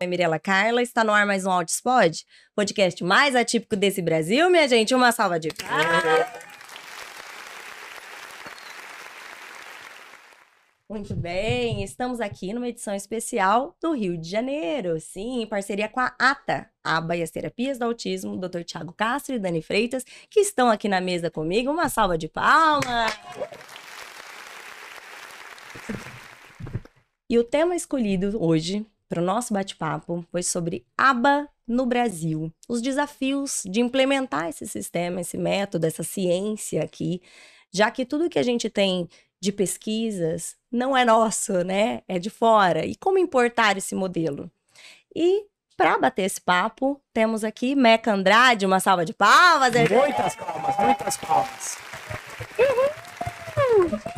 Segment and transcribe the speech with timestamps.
[0.00, 4.68] é Mirela Carla, está no ar mais um Outspod, podcast mais atípico desse Brasil, minha
[4.68, 4.94] gente.
[4.94, 6.48] Uma salva de palmas.
[10.88, 16.00] Muito bem, estamos aqui numa edição especial do Rio de Janeiro, sim, em parceria com
[16.00, 18.62] a ATA, Aba e as Terapias do Autismo, Dr.
[18.62, 21.70] Tiago Castro e Dani Freitas, que estão aqui na mesa comigo.
[21.72, 23.18] Uma salva de palmas.
[27.28, 32.80] E o tema escolhido hoje para o nosso bate-papo foi sobre aba no Brasil, os
[32.80, 37.20] desafios de implementar esse sistema, esse método, essa ciência aqui,
[37.70, 39.08] já que tudo que a gente tem
[39.40, 42.02] de pesquisas não é nosso, né?
[42.08, 42.84] É de fora.
[42.84, 44.50] E como importar esse modelo?
[45.14, 45.44] E
[45.76, 49.72] para bater esse papo, temos aqui Meca Andrade, uma salva de palmas.
[49.74, 51.78] Muitas palmas, muitas palmas.
[52.58, 54.17] Uhum.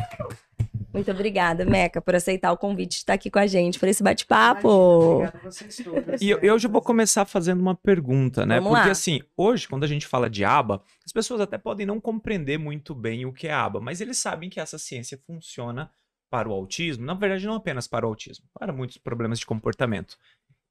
[0.93, 4.03] Muito obrigada, Meca, por aceitar o convite de estar aqui com a gente para esse
[4.03, 4.67] bate-papo.
[4.67, 6.21] Obrigada a vocês todos.
[6.21, 8.55] E eu, eu já vou começar fazendo uma pergunta, né?
[8.55, 8.91] Vamos Porque lá.
[8.91, 12.93] assim, hoje, quando a gente fala de aba, as pessoas até podem não compreender muito
[12.93, 15.89] bem o que é aba, mas eles sabem que essa ciência funciona
[16.29, 20.17] para o autismo, na verdade, não apenas para o autismo, para muitos problemas de comportamento.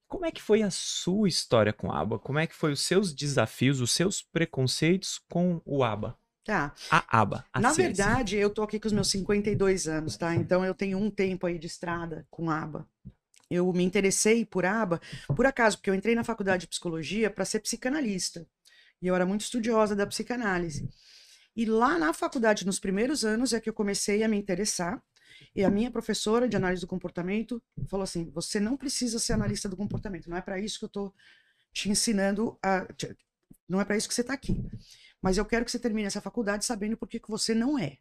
[0.09, 2.19] Como é que foi a sua história com a aba?
[2.19, 6.19] Como é que foi os seus desafios, os seus preconceitos com o aba?
[6.51, 6.75] Tá.
[6.91, 7.47] A aba.
[7.53, 8.05] A Na ciência.
[8.05, 10.35] verdade, eu tô aqui com os meus 52 anos, tá?
[10.35, 12.89] Então eu tenho um tempo aí de estrada com aba.
[13.49, 15.01] Eu me interessei por aba,
[15.37, 18.45] por acaso, porque eu entrei na faculdade de psicologia para ser psicanalista.
[19.01, 20.89] E eu era muito estudiosa da psicanálise.
[21.55, 25.01] E lá na faculdade, nos primeiros anos, é que eu comecei a me interessar.
[25.55, 29.69] E a minha professora de análise do comportamento falou assim: você não precisa ser analista
[29.69, 31.15] do comportamento, não é para isso que eu tô
[31.73, 32.89] te ensinando a.
[33.69, 34.61] Não é para isso que você está aqui.
[35.23, 37.99] Mas eu quero que você termine essa faculdade sabendo por que, você não é.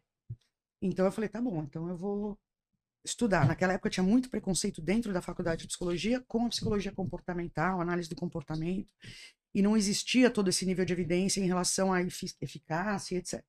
[0.80, 2.38] Então eu falei, tá bom, então eu vou
[3.04, 3.46] estudar.
[3.46, 8.08] Naquela época tinha muito preconceito dentro da faculdade de psicologia com a psicologia comportamental, análise
[8.08, 8.88] do comportamento,
[9.54, 13.44] e não existia todo esse nível de evidência em relação à eficácia, etc.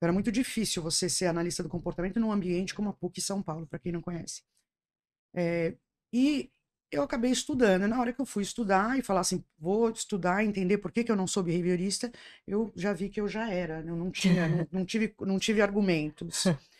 [0.00, 3.66] Era muito difícil você ser analista do comportamento num ambiente como a PUC São Paulo,
[3.66, 4.42] para quem não conhece.
[5.34, 5.76] É,
[6.12, 6.50] e
[6.90, 7.86] eu acabei estudando.
[7.86, 11.12] Na hora que eu fui estudar e falar assim, vou estudar, entender por que, que
[11.12, 12.10] eu não sou behaviorista,
[12.46, 13.80] eu já vi que eu já era.
[13.86, 16.44] Eu não tinha, não, não, tive, não tive argumentos.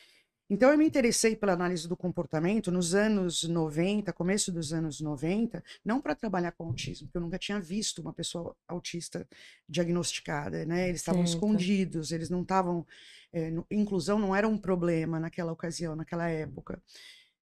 [0.49, 5.61] Então eu me interessei pela análise do comportamento nos anos 90, começo dos anos 90,
[5.85, 9.27] não para trabalhar com autismo, porque eu nunca tinha visto uma pessoa autista
[9.69, 10.89] diagnosticada, né?
[10.89, 12.87] Eles estavam escondidos, eles não estavam.
[13.33, 16.81] É, inclusão não era um problema naquela ocasião, naquela época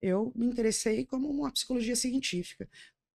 [0.04, 2.69] eu me interessei como uma psicologia científica.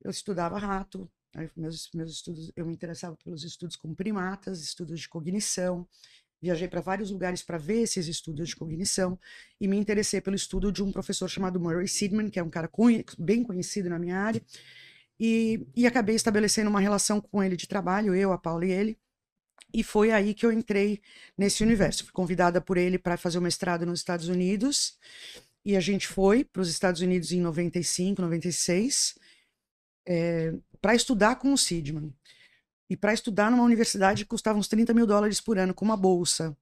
[0.01, 1.11] Eu estudava rato,
[1.55, 5.85] meus, meus estudos, eu me interessava pelos estudos com primatas, estudos de cognição.
[6.41, 9.19] Viajei para vários lugares para ver esses estudos de cognição
[9.59, 12.69] e me interessei pelo estudo de um professor chamado Murray Sidman, que é um cara
[13.19, 14.41] bem conhecido na minha área,
[15.19, 18.97] e, e acabei estabelecendo uma relação com ele de trabalho, eu, a Paula e ele.
[19.73, 21.01] E foi aí que eu entrei
[21.37, 22.05] nesse universo.
[22.05, 24.97] Fui convidada por ele para fazer o mestrado nos Estados Unidos.
[25.67, 29.19] E a gente foi para os Estados Unidos em 95, 96,
[30.07, 32.13] é, para estudar com o Sidman.
[32.89, 35.97] E para estudar numa universidade que custava uns 30 mil dólares por ano, com uma
[35.97, 36.55] bolsa.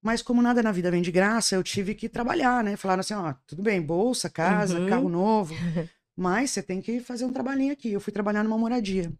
[0.00, 2.76] Mas como nada na vida vem de graça, eu tive que trabalhar, né?
[2.76, 4.88] Falaram assim, ó, tudo bem, bolsa, casa, uhum.
[4.88, 5.52] carro novo,
[6.16, 7.90] mas você tem que fazer um trabalhinho aqui.
[7.90, 9.12] Eu fui trabalhar numa moradia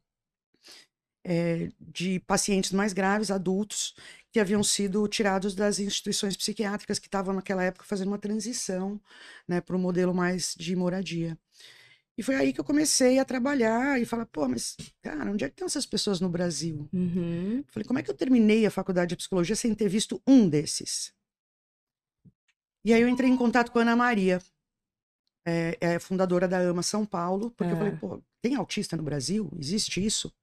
[1.25, 3.97] é, de pacientes mais graves, adultos,
[4.35, 9.01] que haviam sido tirados das instituições psiquiátricas que estavam naquela época fazendo uma transição
[9.47, 11.39] né, para um modelo mais de moradia.
[12.19, 15.49] E foi aí que eu comecei a trabalhar e falar, pô, mas, cara, onde é
[15.49, 16.89] que estão essas pessoas no Brasil?
[16.93, 17.63] Uhum.
[17.69, 21.15] Falei, como é que eu terminei a faculdade de psicologia sem ter visto um desses?
[22.85, 24.43] E aí eu entrei em contato com a Ana Maria,
[25.47, 27.73] é, é fundadora da AMA São Paulo, porque é.
[27.73, 29.49] eu falei, pô, tem autista no Brasil?
[29.61, 30.35] Existe isso?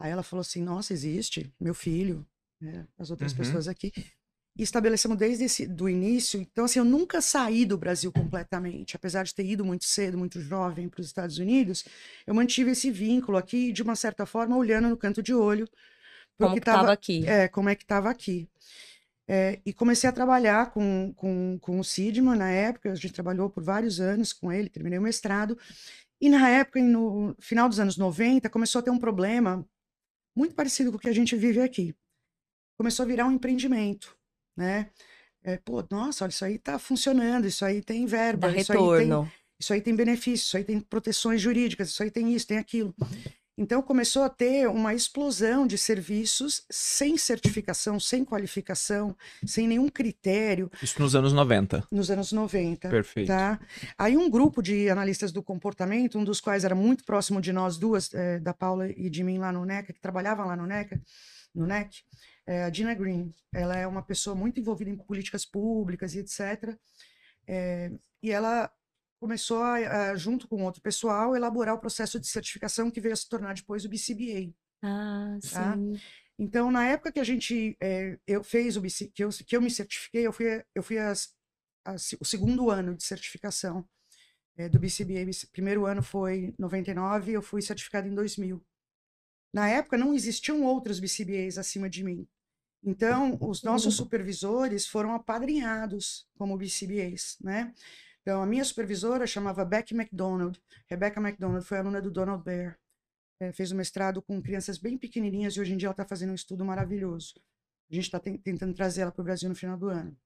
[0.00, 2.26] Aí ela falou assim: Nossa, existe, meu filho,
[2.60, 3.38] né, as outras uhum.
[3.38, 3.92] pessoas aqui.
[4.56, 6.40] E estabelecemos desde esse, do início.
[6.40, 8.96] Então, assim, eu nunca saí do Brasil completamente.
[8.96, 11.84] Apesar de ter ido muito cedo, muito jovem para os Estados Unidos,
[12.26, 15.68] eu mantive esse vínculo aqui, de uma certa forma, olhando no canto de olho.
[16.36, 17.26] Como estava aqui.
[17.26, 18.48] É, como é que estava aqui.
[19.28, 23.48] É, e comecei a trabalhar com, com, com o Sidman na época, a gente trabalhou
[23.48, 25.56] por vários anos com ele, terminei o mestrado.
[26.20, 29.64] E na época, no final dos anos 90, começou a ter um problema
[30.36, 31.94] muito parecido com o que a gente vive aqui.
[32.80, 34.16] Começou a virar um empreendimento,
[34.56, 34.88] né?
[35.44, 39.20] É, pô, nossa, olha, isso aí tá funcionando, isso aí tem verba, Dá isso retorno.
[39.20, 42.46] aí tem, isso aí tem benefício, isso aí tem proteções jurídicas, isso aí tem isso,
[42.46, 42.94] tem aquilo.
[43.58, 50.72] Então começou a ter uma explosão de serviços sem certificação, sem qualificação, sem nenhum critério.
[50.82, 51.86] Isso nos anos 90.
[51.92, 52.88] Nos anos 90.
[52.88, 53.26] Perfeito.
[53.26, 53.60] Tá?
[53.98, 57.76] Aí um grupo de analistas do comportamento, um dos quais era muito próximo de nós
[57.76, 60.98] duas, é, da Paula e de mim lá no NECA, que trabalhavam lá no NECA,
[61.54, 62.02] no NEC,
[62.50, 63.32] é, a Gina Green.
[63.54, 66.76] Ela é uma pessoa muito envolvida em políticas públicas e etc.
[67.46, 68.72] É, e ela
[69.20, 69.74] começou, a,
[70.10, 73.54] a, junto com outro pessoal, elaborar o processo de certificação que veio a se tornar
[73.54, 74.52] depois o BCBA.
[74.82, 75.76] Ah, tá?
[75.76, 75.94] sim.
[76.36, 79.60] Então, na época que a gente, é, eu fez o BC, que eu, que eu
[79.60, 81.32] me certifiquei, eu fui, eu fui as,
[81.84, 83.86] as, o segundo ano de certificação
[84.56, 85.30] é, do BCBA.
[85.52, 88.60] Primeiro ano foi 99, eu fui certificado em 2000.
[89.52, 92.26] Na época, não existiam outros BCBAs acima de mim.
[92.82, 94.04] Então, os nossos uhum.
[94.04, 97.74] supervisores foram apadrinhados como BCBAs, né?
[98.22, 100.60] Então, a minha supervisora chamava Becky McDonald.
[100.86, 102.78] Rebecca McDonald foi aluna do Donald Bear.
[103.40, 106.04] É, fez o um mestrado com crianças bem pequenininhas e hoje em dia ela está
[106.04, 107.34] fazendo um estudo maravilhoso.
[107.90, 110.16] A gente está tentando trazer ela para o Brasil no final do ano.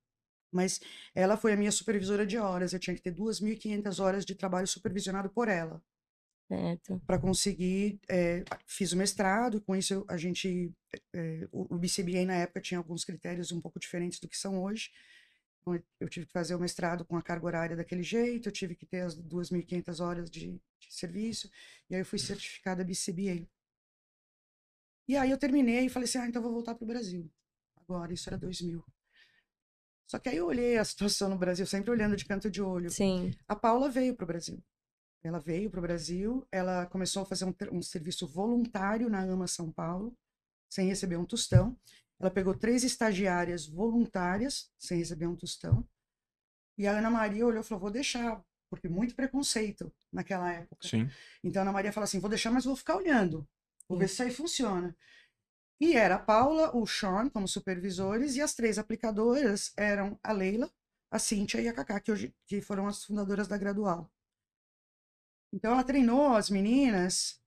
[0.52, 0.80] Mas
[1.14, 2.72] ela foi a minha supervisora de horas.
[2.72, 5.82] Eu tinha que ter 2.500 horas de trabalho supervisionado por ela.
[7.06, 10.72] Para conseguir, é, fiz o mestrado, com isso a gente,
[11.12, 14.62] é, o, o BCBA na época tinha alguns critérios um pouco diferentes do que são
[14.62, 14.90] hoje.
[15.60, 18.74] Então, eu tive que fazer o mestrado com a carga horária daquele jeito, eu tive
[18.74, 21.50] que ter as 2.500 horas de, de serviço,
[21.88, 23.48] e aí eu fui certificada BCBA.
[25.08, 27.30] E aí eu terminei e falei assim, ah, então vou voltar para o Brasil.
[27.76, 28.84] Agora, isso era 2000.
[30.06, 32.90] Só que aí eu olhei a situação no Brasil, sempre olhando de canto de olho.
[32.90, 33.32] Sim.
[33.48, 34.62] A Paula veio para o Brasil.
[35.24, 39.46] Ela veio para o Brasil, ela começou a fazer um, um, serviço voluntário na AMA
[39.46, 40.14] São Paulo,
[40.68, 41.74] sem receber um tostão.
[42.20, 45.82] Ela pegou três estagiárias voluntárias, sem receber um tostão.
[46.76, 50.86] E a Ana Maria olhou e falou: vou deixar, porque muito preconceito naquela época.
[50.86, 51.08] Sim.
[51.42, 53.48] Então a Ana Maria falou assim: vou deixar, mas vou ficar olhando,
[53.88, 54.94] vou ver se isso aí funciona.
[55.80, 60.70] E era a Paula, o Sean como supervisores, e as três aplicadoras eram a Leila,
[61.10, 64.10] a Cíntia e a Cacá, que, hoje, que foram as fundadoras da Gradual.
[65.54, 67.40] Então ela treinou as meninas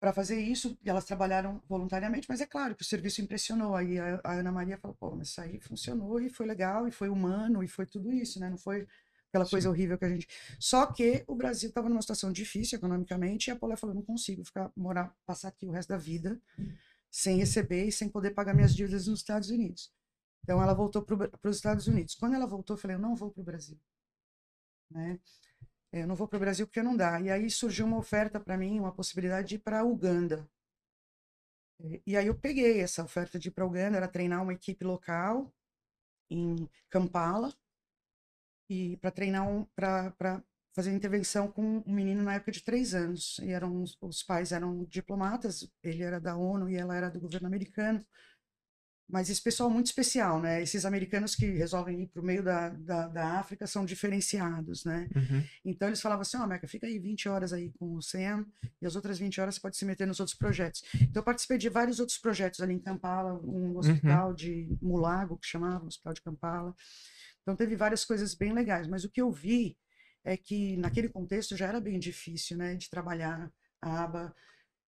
[0.00, 3.76] para fazer isso e elas trabalharam voluntariamente, mas é claro que o serviço impressionou.
[3.76, 6.90] Aí a, a, Ana Maria falou: pô, mas isso aí funcionou e foi legal e
[6.90, 8.48] foi humano e foi tudo isso, né?
[8.48, 8.88] Não foi
[9.28, 9.50] aquela Sim.
[9.50, 10.26] coisa horrível que a gente.
[10.58, 14.42] Só que o Brasil estava numa situação difícil economicamente e a Paula falou: não consigo
[14.42, 16.40] ficar morar, passar aqui o resto da vida
[17.10, 19.92] sem receber e sem poder pagar minhas dívidas nos Estados Unidos.
[20.42, 22.14] Então ela voltou para os Estados Unidos.
[22.14, 23.78] Quando ela voltou, eu falei: eu não vou para o Brasil.
[24.90, 25.18] Né?
[25.94, 27.20] É, eu não vou para o Brasil porque não dá.
[27.20, 30.44] E aí surgiu uma oferta para mim, uma possibilidade de ir para Uganda.
[31.80, 34.84] É, e aí eu peguei essa oferta de ir para Uganda, era treinar uma equipe
[34.84, 35.52] local
[36.30, 37.52] em Kampala
[38.68, 40.42] e para treinar um, para
[40.74, 43.38] fazer intervenção com um menino na época de três anos.
[43.40, 47.46] E eram os pais eram diplomatas, ele era da ONU e ela era do governo
[47.46, 48.04] americano.
[49.08, 50.62] Mas esse pessoal muito especial, né?
[50.62, 55.08] Esses americanos que resolvem ir para o meio da, da, da, África são diferenciados, né?
[55.14, 55.44] Uhum.
[55.64, 58.46] Então eles falavam assim, ó, oh, Meca, fica aí 20 horas aí com o Sam
[58.80, 60.82] e as outras 20 horas você pode se meter nos outros projetos.
[60.94, 63.78] Então eu participei de vários outros projetos ali em Kampala, um uhum.
[63.78, 64.34] hospital uhum.
[64.34, 66.74] de Mulago, que chamava, hospital de Kampala.
[67.42, 69.76] Então teve várias coisas bem legais, mas o que eu vi
[70.24, 73.52] é que naquele contexto já era bem difícil, né, de trabalhar
[73.82, 74.34] a aba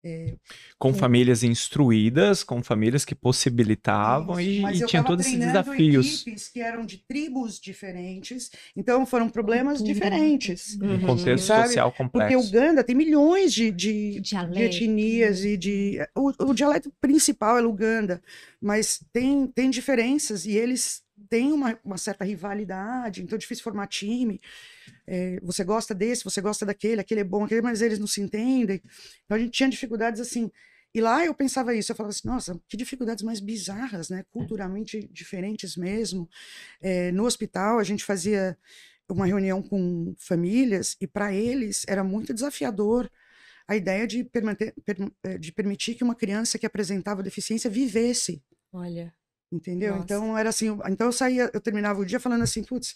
[0.04, 0.36] é,
[0.80, 6.22] com famílias instruídas, com famílias que possibilitavam isso, e, e tinha todos esses desafios.
[6.22, 9.86] equipes que eram de tribos diferentes, então foram problemas uhum.
[9.86, 10.78] diferentes.
[10.82, 11.00] Um uhum.
[11.02, 11.68] contexto sabe?
[11.68, 12.34] social complexo.
[12.34, 16.00] Porque Uganda tem milhões de, de, de etnias e de...
[16.16, 18.22] O, o dialeto principal é Uganda,
[18.60, 23.88] mas tem, tem diferenças e eles têm uma, uma certa rivalidade, então é difícil formar
[23.88, 24.40] time.
[25.08, 28.22] É, você gosta desse, você gosta daquele, aquele é bom, aquele, mas eles não se
[28.22, 28.82] entendem.
[29.26, 30.52] Então a gente tinha dificuldades assim.
[30.94, 34.26] E lá eu pensava isso, eu falava assim, nossa, que dificuldades mais bizarras, né?
[34.30, 36.30] Culturalmente diferentes mesmo.
[36.82, 38.58] É, no hospital a gente fazia
[39.10, 43.10] uma reunião com famílias e para eles era muito desafiador
[43.68, 44.30] a ideia de,
[45.24, 48.44] é, de permitir que uma criança que apresentava deficiência vivesse.
[48.72, 49.14] Olha.
[49.52, 49.92] Entendeu?
[49.94, 50.04] Nossa.
[50.04, 52.96] Então era assim, então eu saía, eu terminava o dia falando assim, putz,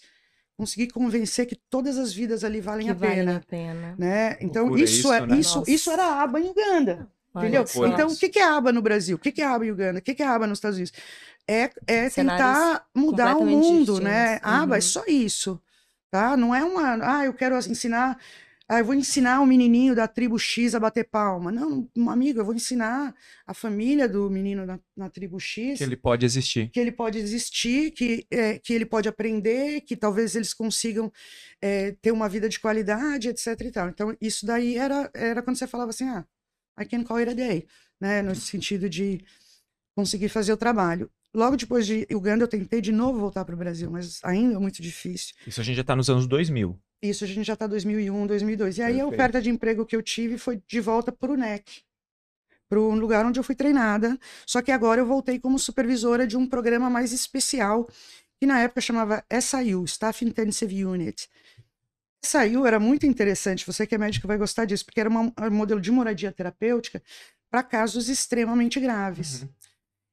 [0.56, 3.94] consegui convencer que todas as vidas ali valem que a pena, a pena.
[3.98, 4.38] Né?
[4.40, 5.38] Então isso, isso, é, né?
[5.38, 7.08] isso, isso era a aba em Uganda.
[7.36, 7.62] entendeu?
[7.62, 9.16] Então, o que é aba no Brasil?
[9.16, 9.98] O que é aba em Uganda?
[9.98, 10.94] O que é aba nos Estados Unidos?
[11.46, 14.40] É, é tentar mudar o mundo, né?
[14.42, 14.74] Aba é uhum.
[14.74, 15.60] é só isso,
[16.10, 16.36] tá?
[16.36, 18.18] Não é uma, ah, eu quero ensinar
[18.68, 21.52] ah, eu vou ensinar o menininho da tribo X a bater palma.
[21.52, 23.14] Não, um amigo, eu vou ensinar
[23.46, 25.78] a família do menino na, na tribo X.
[25.78, 26.70] Que ele pode existir.
[26.70, 31.12] Que ele pode existir, que, é, que ele pode aprender, que talvez eles consigam
[31.62, 33.88] é, ter uma vida de qualidade, etc e tal.
[33.88, 36.26] Então, isso daí era, era quando você falava assim, ah,
[36.80, 37.66] I can call it a day,
[38.00, 38.20] né?
[38.20, 39.24] No sentido de
[39.94, 41.08] conseguir fazer o trabalho.
[41.32, 44.58] Logo depois de Uganda, eu tentei de novo voltar para o Brasil, mas ainda é
[44.58, 45.34] muito difícil.
[45.46, 46.76] Isso a gente já está nos anos 2000.
[47.02, 48.78] Isso a gente já está 2001, 2002.
[48.78, 49.04] E aí Perfeito.
[49.04, 51.82] a oferta de emprego que eu tive foi de volta para o NEC,
[52.68, 54.18] para o lugar onde eu fui treinada.
[54.46, 57.88] Só que agora eu voltei como supervisora de um programa mais especial,
[58.38, 61.28] que na época chamava SIU, Staff Intensive Unit.
[62.24, 65.50] SIU era muito interessante, você que é médico vai gostar disso, porque era uma, um
[65.50, 67.02] modelo de moradia terapêutica
[67.50, 69.42] para casos extremamente graves.
[69.42, 69.48] Uhum.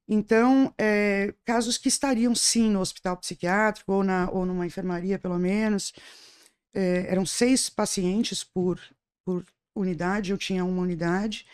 [0.08, 5.40] Então, é, casos que estariam sim no hospital psiquiátrico ou, na, ou numa enfermaria, pelo
[5.40, 5.94] menos.
[6.74, 8.80] É, eram seis pacientes por,
[9.26, 11.46] por unidade, eu tinha uma unidade.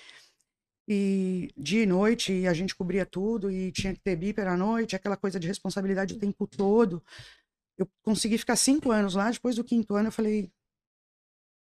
[0.87, 4.57] E dia e noite, e a gente cobria tudo, e tinha que ter bíper à
[4.57, 7.03] noite, aquela coisa de responsabilidade o tempo todo.
[7.77, 10.51] Eu consegui ficar cinco anos lá, depois do quinto ano eu falei,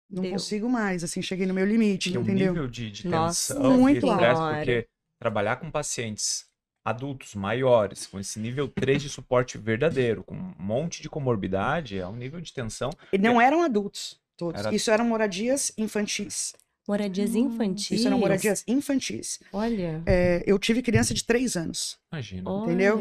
[0.09, 0.31] não Deu.
[0.31, 2.51] consigo mais, assim, cheguei no meu limite, Tem entendeu?
[2.51, 4.55] um nível de, de Nossa, tensão, muito alto.
[4.57, 4.87] porque
[5.19, 6.45] trabalhar com pacientes
[6.83, 12.07] adultos maiores, com esse nível 3 de suporte verdadeiro, com um monte de comorbidade, é
[12.07, 12.89] um nível de tensão.
[13.11, 14.59] E não eram adultos todos.
[14.59, 14.75] Era...
[14.75, 16.53] Isso eram moradias infantis.
[16.87, 17.91] Moradias hum, infantis?
[17.91, 19.39] Isso eram moradias infantis.
[19.53, 20.03] Olha.
[20.05, 21.97] É, eu tive criança de 3 anos.
[22.11, 22.51] Imagina.
[22.63, 22.99] Entendeu?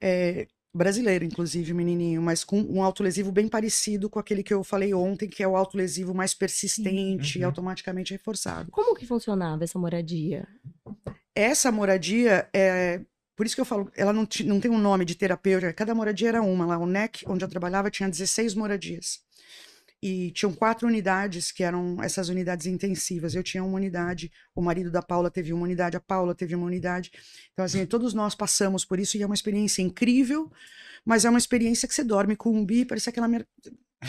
[0.00, 4.92] É, brasileiro, inclusive, menininho, mas com um autolesivo bem parecido com aquele que eu falei
[4.92, 7.42] ontem, que é o autolesivo mais persistente uhum.
[7.42, 8.72] e automaticamente reforçado.
[8.72, 10.48] Como que funcionava essa moradia?
[11.34, 13.00] Essa moradia é
[13.34, 16.28] por isso que eu falo, ela não, não tem um nome de terapeuta, cada moradia
[16.28, 16.66] era uma.
[16.66, 19.20] Lá, o NEC, onde eu trabalhava, tinha 16 moradias.
[20.02, 23.34] E tinham quatro unidades, que eram essas unidades intensivas.
[23.34, 26.66] Eu tinha uma unidade, o marido da Paula teve uma unidade, a Paula teve uma
[26.66, 27.12] unidade.
[27.52, 30.50] Então, assim, todos nós passamos por isso e é uma experiência incrível,
[31.04, 33.28] mas é uma experiência que você dorme com um bi, parece aquela.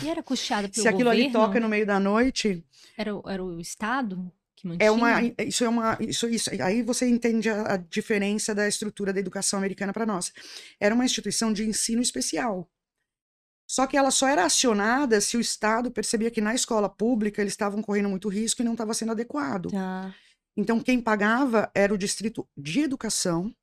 [0.02, 1.26] E era puxado pelo Se aquilo governo?
[1.26, 2.66] ali toca no meio da noite.
[2.98, 4.32] Era, era o Estado?
[4.80, 9.12] É uma, isso é uma, isso, isso, aí você entende a, a diferença da estrutura
[9.12, 10.32] da educação americana para nós.
[10.80, 12.70] Era uma instituição de ensino especial.
[13.70, 17.54] Só que ela só era acionada se o Estado percebia que na escola pública eles
[17.54, 19.72] estavam correndo muito risco e não estava sendo adequado.
[19.72, 20.14] Tá.
[20.56, 23.54] Então, quem pagava era o distrito de educação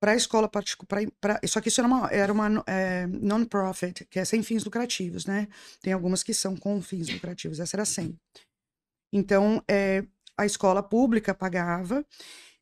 [0.00, 1.00] para a escola particular.
[1.46, 5.48] Só que isso era uma, era uma é, non-profit, que é sem fins lucrativos, né?
[5.80, 8.16] Tem algumas que são com fins lucrativos, essa era sem.
[9.12, 10.04] Então, é,
[10.36, 12.04] a escola pública pagava,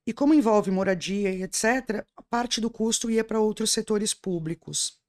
[0.07, 5.00] e como envolve moradia e etc., parte do custo ia para outros setores públicos.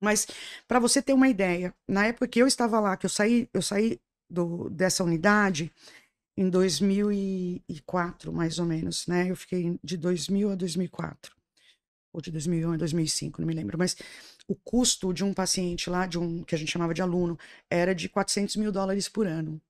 [0.00, 0.26] Mas,
[0.68, 3.62] para você ter uma ideia, na época que eu estava lá, que eu saí, eu
[3.62, 3.98] saí
[4.30, 5.72] do, dessa unidade
[6.36, 9.30] em 2004, mais ou menos, né?
[9.30, 11.34] Eu fiquei de 2000 a 2004,
[12.12, 13.78] ou de 2001 a 2005, não me lembro.
[13.78, 13.96] Mas
[14.46, 17.38] o custo de um paciente lá, de um que a gente chamava de aluno,
[17.70, 19.60] era de 400 mil dólares por ano.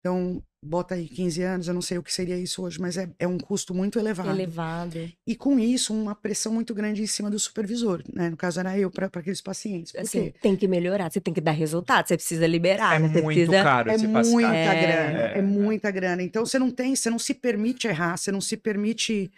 [0.00, 3.08] Então, bota aí 15 anos, eu não sei o que seria isso hoje, mas é,
[3.18, 4.30] é um custo muito elevado.
[4.30, 5.10] Elevado.
[5.26, 8.30] E com isso, uma pressão muito grande em cima do supervisor, né?
[8.30, 9.92] No caso, era eu para aqueles pacientes.
[9.92, 12.96] Por assim, tem que melhorar, você tem que dar resultado, você precisa liberar.
[12.96, 13.08] É né?
[13.08, 13.62] muito precisa...
[13.62, 14.80] caro É muita é...
[14.82, 15.38] grana, é...
[15.38, 15.42] é...
[15.42, 16.22] muita grana.
[16.22, 19.30] Então, você não tem, você não se permite errar, você não se permite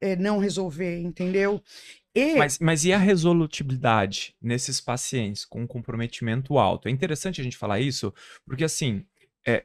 [0.00, 1.62] é, não resolver, entendeu?
[2.14, 2.36] E...
[2.36, 6.86] Mas, mas e a resolutibilidade nesses pacientes com comprometimento alto?
[6.86, 8.14] É interessante a gente falar isso,
[8.46, 9.04] porque assim,
[9.46, 9.64] é,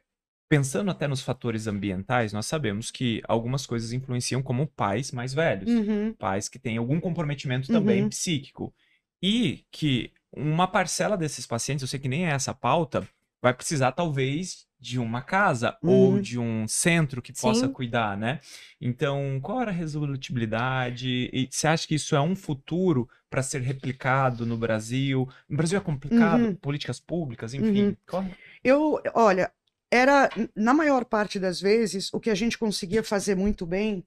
[0.49, 5.69] Pensando até nos fatores ambientais, nós sabemos que algumas coisas influenciam como pais mais velhos,
[5.69, 6.11] uhum.
[6.13, 8.09] pais que têm algum comprometimento também uhum.
[8.09, 8.73] psíquico.
[9.21, 13.07] E que uma parcela desses pacientes, eu sei que nem é essa pauta,
[13.39, 15.89] vai precisar talvez de uma casa uhum.
[15.91, 17.73] ou de um centro que possa Sim.
[17.73, 18.39] cuidar, né?
[18.79, 21.29] Então, qual era a resolutibilidade?
[21.31, 25.29] E você acha que isso é um futuro para ser replicado no Brasil?
[25.47, 26.55] No Brasil é complicado, uhum.
[26.55, 27.87] políticas públicas, enfim.
[27.87, 27.97] Uhum.
[28.07, 28.25] Qual...
[28.63, 29.51] Eu, olha,
[29.91, 34.05] era, na maior parte das vezes, o que a gente conseguia fazer muito bem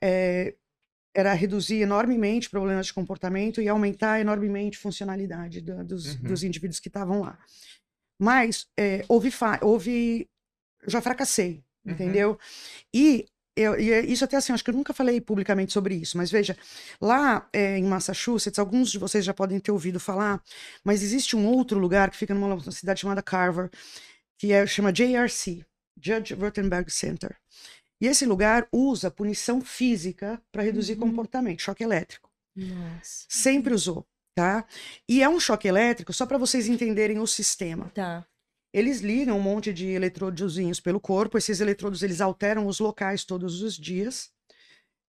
[0.00, 0.54] é,
[1.14, 6.22] era reduzir enormemente problemas de comportamento e aumentar enormemente funcionalidade do, dos, uhum.
[6.22, 7.38] dos, indivíduos que estavam lá.
[8.20, 9.30] Mas é, houve,
[9.62, 10.28] houve.
[10.86, 11.92] Já fracassei, uhum.
[11.92, 12.38] entendeu?
[12.92, 13.26] E
[13.56, 16.28] eu, e é isso até assim, acho que eu nunca falei publicamente sobre isso, mas
[16.28, 16.56] veja,
[17.00, 20.42] lá é, em Massachusetts, alguns de vocês já podem ter ouvido falar,
[20.82, 23.70] mas existe um outro lugar que fica numa cidade chamada Carver,
[24.44, 25.64] que é, chama JRC,
[25.98, 27.34] Judge Rottenberg Center.
[27.98, 31.08] E esse lugar usa punição física para reduzir uhum.
[31.08, 32.30] comportamento, choque elétrico.
[32.54, 33.24] Nossa.
[33.26, 34.66] Sempre usou, tá?
[35.08, 37.90] E é um choque elétrico, só para vocês entenderem o sistema.
[37.94, 38.26] Tá.
[38.70, 43.62] Eles ligam um monte de eletrodozinhos pelo corpo, esses eletrodos eles alteram os locais todos
[43.62, 44.30] os dias.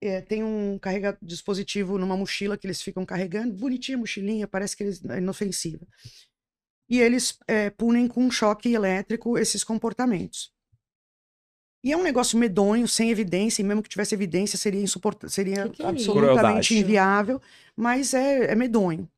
[0.03, 4.83] É, tem um carrega dispositivo numa mochila que eles ficam carregando, bonitinha mochilinha, parece que
[4.83, 5.87] eles, é inofensiva
[6.91, 10.53] e eles é, punem com choque elétrico esses comportamentos.
[11.83, 15.69] E é um negócio medonho, sem evidência, e mesmo que tivesse evidência, seria insuportável, seria
[15.69, 17.41] que que é absolutamente inviável,
[17.75, 19.09] mas é, é medonho.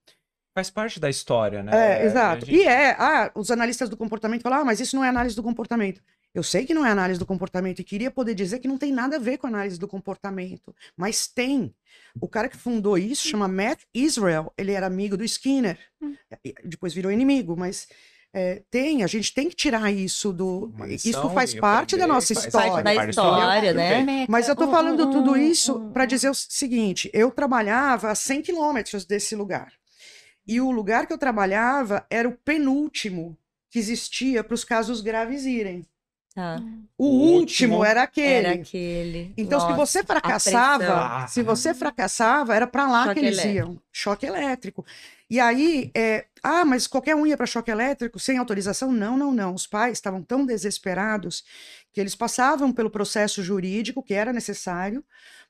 [0.55, 1.73] Faz parte da história, né?
[1.75, 2.47] É, exato.
[2.47, 2.59] Gente...
[2.59, 5.43] E é, ah, os analistas do comportamento falam, ah, mas isso não é análise do
[5.43, 6.01] comportamento.
[6.35, 8.91] Eu sei que não é análise do comportamento e queria poder dizer que não tem
[8.91, 11.75] nada a ver com análise do comportamento, mas tem.
[12.21, 16.15] O cara que fundou isso chama Matt Israel, ele era amigo do Skinner, hum.
[16.65, 17.87] depois virou inimigo, mas
[18.35, 20.73] é, tem, a gente tem que tirar isso do.
[21.05, 22.83] isso faz parte da nossa história.
[22.83, 24.27] Parte da história, né?
[24.27, 29.05] Mas eu tô falando tudo isso para dizer o seguinte: eu trabalhava a 100 quilômetros
[29.05, 29.71] desse lugar.
[30.47, 33.37] E o lugar que eu trabalhava era o penúltimo
[33.71, 35.87] que existia para os casos graves irem.
[36.35, 36.63] Tá.
[36.97, 37.35] O, o último,
[37.75, 38.47] último, era aquele.
[38.47, 39.35] Era aquele.
[39.37, 43.69] Então, Nossa, se você fracassava, se você fracassava, era para lá choque que eles elétrico.
[43.69, 43.83] iam.
[43.93, 44.87] Choque elétrico.
[45.29, 48.91] E aí, é, ah, mas qualquer um ia para choque elétrico sem autorização?
[48.93, 49.55] Não, não, não.
[49.55, 51.45] Os pais estavam tão desesperados
[51.93, 55.05] que eles passavam pelo processo jurídico que era necessário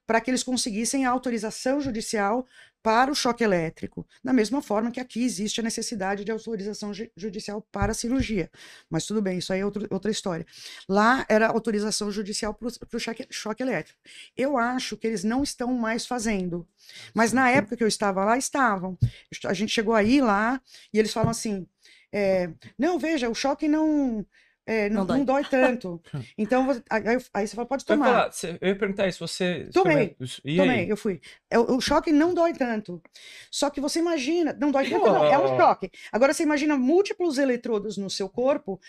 [0.06, 2.46] para que eles conseguissem a autorização judicial
[2.82, 7.62] para o choque elétrico, da mesma forma que aqui existe a necessidade de autorização judicial
[7.70, 8.50] para a cirurgia.
[8.90, 10.44] Mas tudo bem, isso aí é outro, outra história.
[10.88, 14.00] Lá era autorização judicial para o choque, choque elétrico.
[14.36, 16.66] Eu acho que eles não estão mais fazendo.
[17.14, 18.98] Mas na época que eu estava lá, estavam.
[19.44, 20.60] A gente chegou aí lá
[20.92, 21.64] e eles falam assim:
[22.12, 24.26] é, não, veja, o choque não
[24.64, 25.18] é, não, não, dói.
[25.18, 25.44] não, dói.
[25.44, 26.00] tanto.
[26.38, 27.02] Então, aí,
[27.34, 28.30] aí, você fala, pode tomar.
[28.32, 29.68] Falar, eu ia perguntar isso, você...
[29.72, 30.16] Tomei,
[30.56, 31.20] tomei, eu fui.
[31.50, 33.02] É, o, o, choque não dói tanto.
[33.50, 35.90] Só que você imagina, não dói tanto, não, é um choque.
[36.12, 38.80] Agora, você imagina múltiplos eletrodos no seu corpo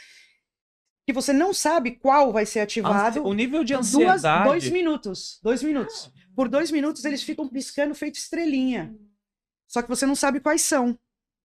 [1.06, 3.24] que você não sabe qual vai ser ativado.
[3.26, 4.22] O nível de ansiedade...
[4.22, 6.12] Duas, dois minutos, dois minutos.
[6.36, 8.96] Por dois minutos, eles ficam piscando feito estrelinha.
[9.68, 10.98] Só que você não sabe quais são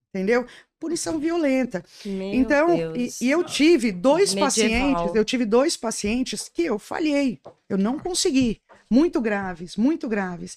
[0.09, 0.47] entendeu?
[0.81, 1.85] Punição violenta.
[2.05, 4.47] Meu então, e, e, eu tive dois Medieval.
[4.47, 10.57] pacientes, eu tive dois pacientes que eu falhei, eu não consegui, muito graves, muito graves.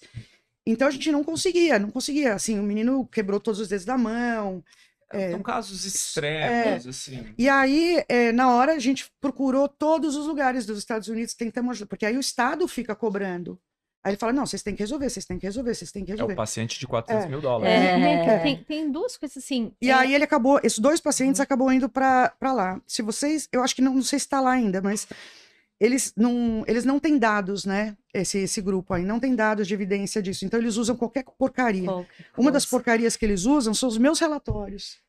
[0.66, 2.36] Então a gente não conseguia, não conseguia.
[2.36, 4.64] Assim, o menino quebrou todos os dedos da mão.
[5.12, 7.34] É, São casos extremos, é, assim.
[7.38, 11.84] E aí, é, na hora, a gente procurou todos os lugares dos Estados Unidos, tentamos,
[11.84, 13.60] porque aí o Estado fica cobrando.
[14.04, 16.12] Aí ele fala: não, vocês têm que resolver, vocês têm que resolver, vocês têm que
[16.12, 16.34] resolver.
[16.34, 17.30] É o paciente de 400 é.
[17.30, 17.74] mil dólares.
[17.74, 18.36] É.
[18.36, 18.40] é.
[18.40, 19.72] Tem, tem, duas coisas assim.
[19.82, 21.44] E aí ele acabou, esses dois pacientes uhum.
[21.44, 22.82] acabou indo para lá.
[22.88, 25.08] Se vocês, eu acho que não, não sei se está lá ainda, mas
[25.80, 27.96] eles não, eles não têm dados, né?
[28.14, 30.46] Esse, esse grupo aí, não tem dados de evidência disso.
[30.46, 31.86] Então eles usam qualquer porcaria.
[31.86, 35.00] Qualquer Uma das porcarias que eles usam são os meus relatórios.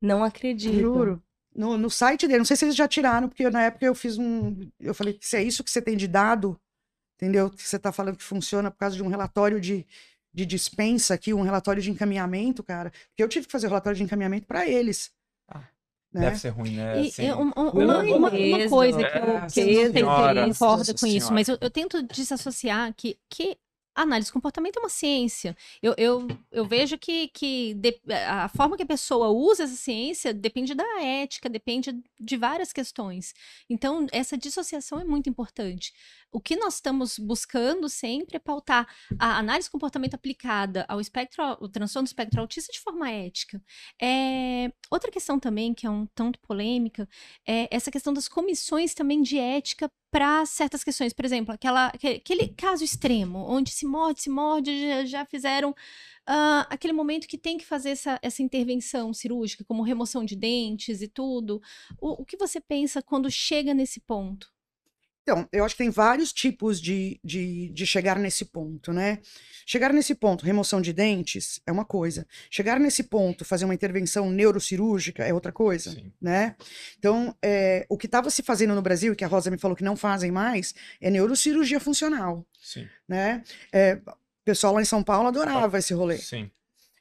[0.00, 0.78] Não acredito.
[0.78, 1.22] Juro.
[1.54, 4.18] No, no site dele, não sei se eles já tiraram, porque na época eu fiz
[4.18, 4.68] um.
[4.78, 6.60] Eu falei, se é isso que você tem de dado,
[7.16, 7.50] entendeu?
[7.50, 9.86] Que você está falando que funciona por causa de um relatório de,
[10.32, 12.92] de dispensa aqui, um relatório de encaminhamento, cara.
[13.08, 15.10] Porque eu tive que fazer o relatório de encaminhamento para eles.
[15.48, 15.64] Ah,
[16.12, 16.20] né?
[16.26, 17.02] Deve ser ruim, né?
[17.02, 19.46] E, assim, um, um, uma, uma, uma, coisa que eu, é,
[19.90, 23.58] que eu concordo com isso, mas eu, eu, tento desassociar que, que
[24.02, 25.56] análise de comportamento é uma ciência.
[25.82, 30.34] Eu, eu, eu vejo que, que de, a forma que a pessoa usa essa ciência
[30.34, 33.34] depende da ética, depende de várias questões.
[33.68, 35.92] Então, essa dissociação é muito importante.
[36.30, 38.86] O que nós estamos buscando sempre é pautar
[39.18, 43.62] a análise de comportamento aplicada ao espectro, o transtorno do espectro autista de forma ética.
[44.00, 47.08] É, outra questão também, que é um tanto polêmica,
[47.46, 51.12] é essa questão das comissões também de ética para certas questões.
[51.12, 56.64] Por exemplo, aquela, aquele caso extremo, onde se morde, se morde, já, já fizeram uh,
[56.70, 61.08] aquele momento que tem que fazer essa, essa intervenção cirúrgica, como remoção de dentes e
[61.08, 61.60] tudo.
[62.00, 64.50] O, o que você pensa quando chega nesse ponto?
[65.28, 69.18] Então, eu acho que tem vários tipos de, de, de, chegar nesse ponto, né?
[69.66, 72.24] Chegar nesse ponto, remoção de dentes, é uma coisa.
[72.48, 76.12] Chegar nesse ponto, fazer uma intervenção neurocirúrgica é outra coisa, Sim.
[76.22, 76.54] né?
[76.96, 79.76] Então, é, o que estava se fazendo no Brasil, e que a Rosa me falou
[79.76, 82.86] que não fazem mais, é neurocirurgia funcional, Sim.
[83.08, 83.42] né?
[83.72, 86.18] É, o pessoal lá em São Paulo adorava esse rolê.
[86.18, 86.48] Sim.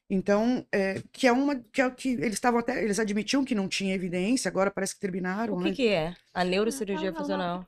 [0.09, 3.67] Então, é, que é uma que é que eles estavam até eles admitiam que não
[3.67, 5.53] tinha evidência, agora parece que terminaram.
[5.53, 5.75] O que, né?
[5.75, 7.67] que é a neurocirurgia funcional?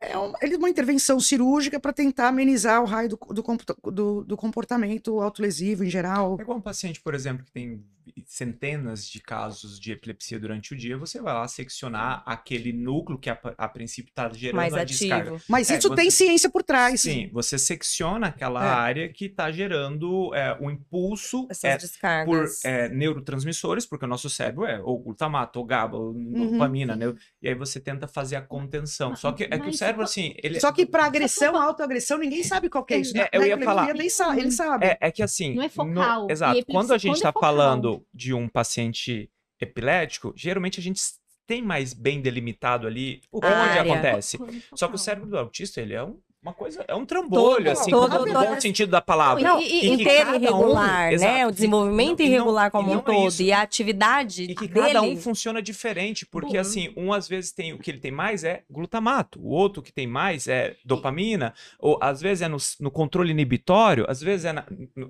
[0.00, 5.20] É uma, uma intervenção cirúrgica para tentar amenizar o raio do, do, do, do comportamento
[5.20, 6.36] autolesivo em geral.
[6.38, 7.84] É igual um paciente, por exemplo, que tem
[8.26, 13.30] centenas de casos de epilepsia durante o dia, você vai lá seccionar aquele núcleo que
[13.30, 14.98] a, a princípio está gerando Mais a ativo.
[14.98, 15.36] descarga.
[15.48, 17.00] Mas é, isso você, tem ciência por trás.
[17.00, 18.68] Sim, você secciona aquela é.
[18.68, 24.64] área que está gerando é, um impulso é, por é, neurotransmissores, porque o nosso cérebro
[24.64, 26.52] é ou glutamato, ou GABA, ou uhum.
[26.52, 27.14] dopamina, né?
[27.42, 29.14] E aí você tenta fazer a contenção.
[29.16, 30.34] Só que é que o cérebro, assim...
[30.42, 30.60] Ele...
[30.60, 33.16] Só que para agressão, autoagressão, ninguém sabe qual é isso.
[33.16, 33.92] É, eu ia falar...
[33.94, 34.86] Nem sabe, ele sabe.
[34.86, 35.54] É, é que assim...
[35.54, 36.22] Não é focal.
[36.24, 36.64] No, exato.
[36.66, 41.00] Quando a gente está falando de um paciente epilético, geralmente a gente
[41.46, 44.38] tem mais bem delimitado ali onde acontece.
[44.74, 47.68] Só que o cérebro do autista, ele é um uma coisa, é um trambolho, todo,
[47.68, 49.42] assim, todo, no bom sentido da palavra.
[49.42, 51.46] Não, e, e inteiro irregular, um, né?
[51.46, 53.28] O desenvolvimento e, irregular não, como um todo.
[53.28, 53.42] Isso.
[53.42, 54.86] E a atividade E que dele...
[54.86, 56.60] cada um funciona diferente, porque Bom.
[56.60, 59.92] assim, um às vezes tem, o que ele tem mais é glutamato, o outro que
[59.92, 64.52] tem mais é dopamina, ou às vezes é no, no controle inibitório, às vezes é
[64.52, 64.64] na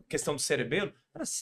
[0.09, 0.93] questão do cerebelo.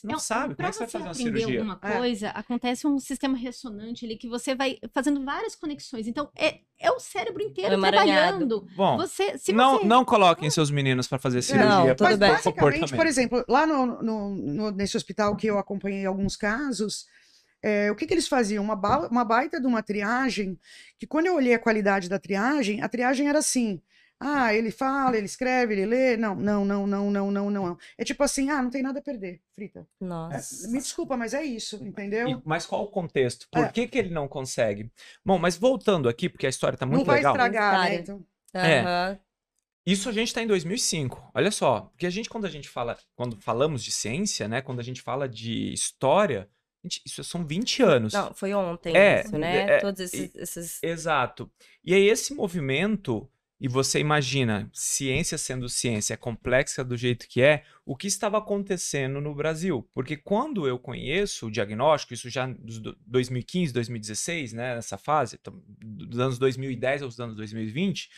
[0.03, 1.61] Não, não sabe, como é que você vai fazer uma cirurgia?
[1.61, 1.99] alguma é.
[1.99, 2.33] coisa, é.
[2.35, 6.07] acontece um sistema ressonante ali que você vai fazendo várias conexões.
[6.07, 8.67] Então, é, é o cérebro inteiro é trabalhando.
[8.75, 9.87] Bom, você, se não, você...
[9.87, 11.69] não coloquem seus meninos para fazer cirurgia.
[11.69, 12.31] Não, tudo Mas, bem.
[12.31, 17.07] basicamente, por exemplo, lá no, no, no, nesse hospital que eu acompanhei alguns casos,
[17.63, 18.65] é, o que, que eles faziam?
[18.65, 20.59] Uma, ba uma baita de uma triagem,
[20.99, 23.83] que quando eu olhei a qualidade da triagem, a triagem era assim,
[24.21, 26.17] ah, ele fala, ele escreve, ele lê.
[26.17, 27.79] Não, não, não, não, não, não, não.
[27.97, 29.87] É tipo assim, ah, não tem nada a perder, frita.
[30.01, 30.67] Nossa.
[30.67, 32.29] É, me desculpa, mas é isso, entendeu?
[32.29, 33.47] E, mas qual o contexto?
[33.51, 33.69] Por é.
[33.69, 34.91] que, que ele não consegue?
[35.25, 37.33] Bom, mas voltando aqui, porque a história tá muito legal.
[37.33, 37.95] Não vai estragar, né?
[37.97, 38.25] Então...
[38.55, 39.19] É.
[39.87, 41.31] Isso a gente está em 2005.
[41.35, 44.81] Olha só, porque a gente quando a gente fala, quando falamos de ciência, né, quando
[44.81, 46.47] a gente fala de história,
[46.85, 48.13] gente, isso são 20 anos.
[48.13, 49.77] Não, foi ontem é, isso, né?
[49.77, 50.83] É, Todos esses, esses...
[50.83, 51.51] Exato.
[51.83, 57.43] E aí esse movimento e você imagina, ciência sendo ciência, é complexa do jeito que
[57.43, 59.89] é, o que estava acontecendo no Brasil?
[59.93, 65.41] Porque quando eu conheço o diagnóstico, isso já dos 2015, 2016, né, nessa fase,
[65.83, 68.09] dos anos 2010 aos anos 2020,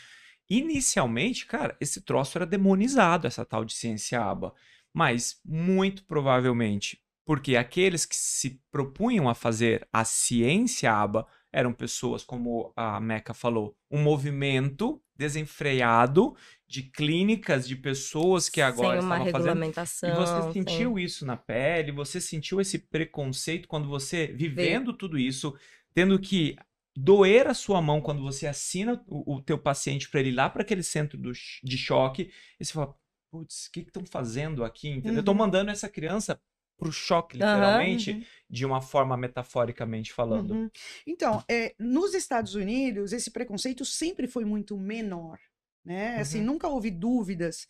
[0.50, 4.52] inicialmente, cara, esse troço era demonizado, essa tal de ciência aba.
[4.92, 12.22] Mas, muito provavelmente, porque aqueles que se propunham a fazer a ciência aba eram pessoas,
[12.22, 16.34] como a Meca falou, um movimento desenfreado
[16.66, 20.22] de clínicas, de pessoas que agora sem uma estavam regulamentação, fazendo.
[20.22, 21.04] E você sentiu sem...
[21.04, 24.96] isso na pele, você sentiu esse preconceito quando você, vivendo Veio.
[24.96, 25.56] tudo isso,
[25.92, 26.56] tendo que
[26.96, 30.48] doer a sua mão quando você assina o, o teu paciente para ele ir lá
[30.48, 32.94] para aquele centro do, de choque, e você fala,
[33.30, 34.88] putz, o que estão fazendo aqui?
[34.88, 35.12] Entendeu?
[35.12, 35.18] Uhum.
[35.18, 36.40] Eu tô mandando essa criança
[36.80, 38.24] pro choque, literalmente, uhum.
[38.48, 40.52] de uma forma metaforicamente falando.
[40.52, 40.70] Uhum.
[41.06, 45.38] Então, é, nos Estados Unidos, esse preconceito sempre foi muito menor,
[45.84, 46.16] né?
[46.16, 46.46] Assim, uhum.
[46.46, 47.68] nunca houve dúvidas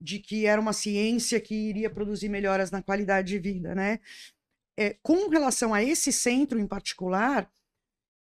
[0.00, 4.00] de que era uma ciência que iria produzir melhoras na qualidade de vida, né?
[4.76, 7.48] É, com relação a esse centro em particular,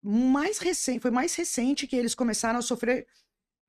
[0.03, 3.07] mais recente, foi mais recente que eles começaram a sofrer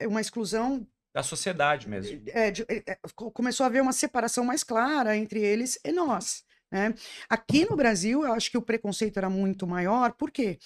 [0.02, 2.22] uma exclusão da sociedade mesmo.
[2.28, 6.44] É, de, é, começou a haver uma separação mais clara entre eles e nós.
[6.70, 6.94] Né?
[7.28, 10.58] Aqui no Brasil, eu acho que o preconceito era muito maior, por quê?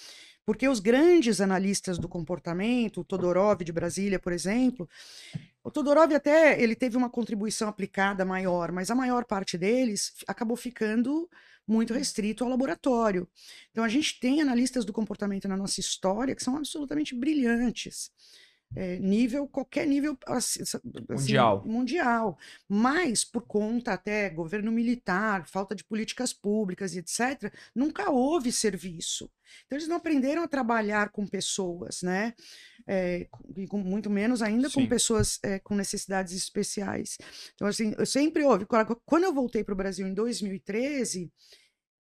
[0.45, 4.87] Porque os grandes analistas do comportamento, o Todorov de Brasília, por exemplo,
[5.63, 10.55] o Todorov até ele teve uma contribuição aplicada maior, mas a maior parte deles acabou
[10.55, 11.27] ficando
[11.67, 13.27] muito restrito ao laboratório.
[13.71, 18.11] Então a gente tem analistas do comportamento na nossa história que são absolutamente brilhantes
[18.75, 20.63] é, nível, qualquer nível assim,
[21.09, 21.63] mundial.
[21.65, 22.37] mundial.
[22.67, 29.29] Mas, por conta até governo militar, falta de políticas públicas e etc., nunca houve serviço.
[29.65, 32.33] Então, eles não aprenderam a trabalhar com pessoas, né?
[32.87, 33.27] É,
[33.69, 34.81] com, muito menos ainda Sim.
[34.81, 37.17] com pessoas é, com necessidades especiais.
[37.53, 38.65] Então, assim, eu sempre houve.
[38.65, 41.31] Quando eu voltei para o Brasil em 2013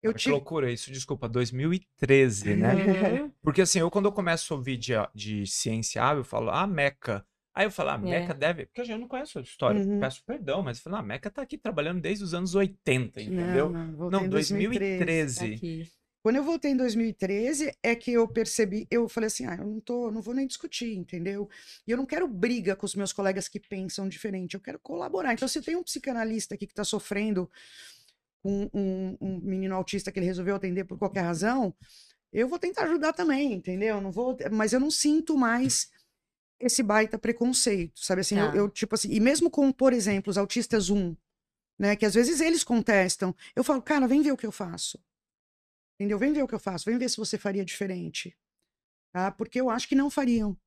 [0.02, 2.74] eu que loucura isso, desculpa, 2013, né?
[2.74, 3.32] Uhum.
[3.42, 7.26] Porque assim, eu quando eu começo a ouvir de, de ciência eu falo, ah, Meca.
[7.54, 8.36] Aí eu falo, ah, Meca é.
[8.36, 8.66] deve.
[8.66, 10.00] Porque eu não conheço a história, uhum.
[10.00, 13.70] peço perdão, mas eu falo, ah, Meca tá aqui trabalhando desde os anos 80, entendeu?
[13.70, 15.40] Não, não, não 2013.
[15.48, 15.92] 2013.
[16.24, 19.80] Quando eu voltei em 2013, é que eu percebi, eu falei assim, ah, eu não
[19.80, 21.50] tô, não vou nem discutir, entendeu?
[21.88, 25.34] E eu não quero briga com os meus colegas que pensam diferente, eu quero colaborar.
[25.34, 27.50] Então, se tem um psicanalista aqui que está sofrendo
[28.42, 31.74] com um, um, menino autista que ele resolveu atender por qualquer razão,
[32.34, 34.02] eu vou tentar ajudar também, entendeu?
[34.02, 35.92] Não vou, mas eu não sinto mais
[36.60, 38.36] esse baita preconceito, sabe assim?
[38.36, 38.48] Tá.
[38.48, 41.16] Eu, eu, tipo assim, e mesmo com, por exemplo, os autistas 1,
[41.80, 45.00] né, que às vezes eles contestam, eu falo, cara, vem ver o que eu faço.
[46.00, 46.18] Entendeu?
[46.18, 48.36] Vem ver o que eu faço, vem ver se você faria diferente.
[49.14, 49.32] Tá?
[49.32, 50.58] Porque eu acho que não fariam.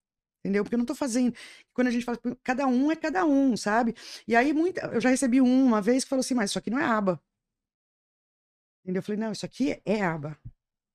[0.44, 0.62] Entendeu?
[0.62, 1.34] Porque eu não tô fazendo.
[1.72, 3.94] Quando a gente fala, cada um é cada um, sabe?
[4.28, 6.70] E aí, muita, eu já recebi um uma vez que falou assim, mas isso aqui
[6.70, 7.20] não é aba.
[8.84, 9.00] Entendeu?
[9.00, 10.38] Eu falei, não, isso aqui é aba.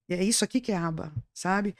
[0.08, 1.76] É isso aqui que é aba, sabe?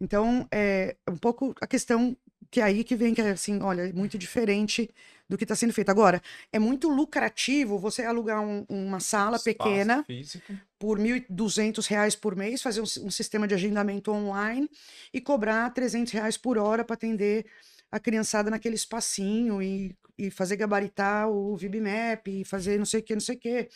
[0.00, 2.16] Então, é um pouco a questão
[2.50, 4.88] que é aí que vem, que é assim, olha, é muito diferente
[5.28, 5.90] do que está sendo feito.
[5.90, 10.56] Agora, é muito lucrativo você alugar um, uma sala Espaço pequena físico.
[10.78, 14.70] por R$ 1.200 por mês, fazer um, um, sistema de agendamento online
[15.12, 17.44] e cobrar R$ reais por hora para atender
[17.90, 23.02] a criançada naquele espacinho e, e fazer gabaritar o VibMap e fazer não sei o
[23.02, 23.68] que, não sei o que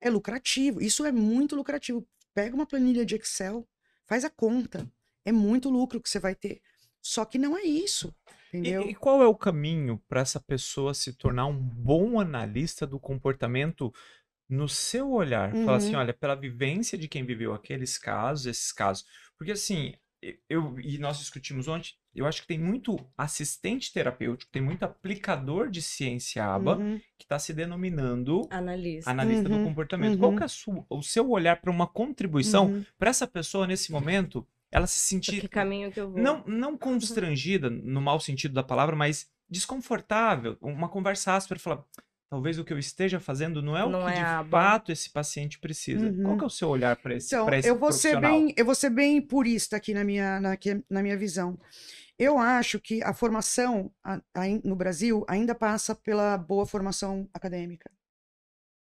[0.00, 0.80] é lucrativo.
[0.80, 2.06] Isso é muito lucrativo.
[2.34, 3.66] Pega uma planilha de Excel,
[4.06, 4.90] faz a conta.
[5.24, 6.62] é muito lucro que você vai ter.
[7.02, 8.14] Só que não é isso.
[8.48, 8.86] Entendeu?
[8.86, 12.98] E, e qual é o caminho para essa pessoa se tornar um bom analista do
[12.98, 13.92] comportamento
[14.48, 15.54] no seu olhar?
[15.54, 15.64] Uhum.
[15.64, 19.06] Fala assim, olha, pela vivência de quem viveu aqueles casos, esses casos.
[19.36, 19.94] Porque assim,
[20.48, 25.70] eu e nós discutimos ontem, eu acho que tem muito assistente terapêutico, tem muito aplicador
[25.70, 27.00] de ciência ABA uhum.
[27.16, 29.58] que está se denominando analista, analista uhum.
[29.58, 30.14] do comportamento.
[30.14, 30.18] Uhum.
[30.18, 32.84] Qual que é sua, o seu olhar para uma contribuição uhum.
[32.98, 34.46] para essa pessoa nesse momento?
[34.70, 35.40] Ela se sentir.
[35.40, 36.20] Que caminho que eu vou?
[36.20, 40.58] Não, não constrangida, no mau sentido da palavra, mas desconfortável.
[40.60, 41.84] Uma conversa áspera, falar
[42.30, 45.10] talvez o que eu esteja fazendo não é o não que é de fato esse
[45.10, 46.06] paciente precisa.
[46.06, 46.22] Uhum.
[46.22, 48.64] Qual que é o seu olhar para esse, então, esse eu vou ser bem Eu
[48.64, 50.56] vou ser bem purista aqui na minha, na,
[50.88, 51.58] na minha visão.
[52.18, 57.90] Eu acho que a formação a, a, no Brasil ainda passa pela boa formação acadêmica,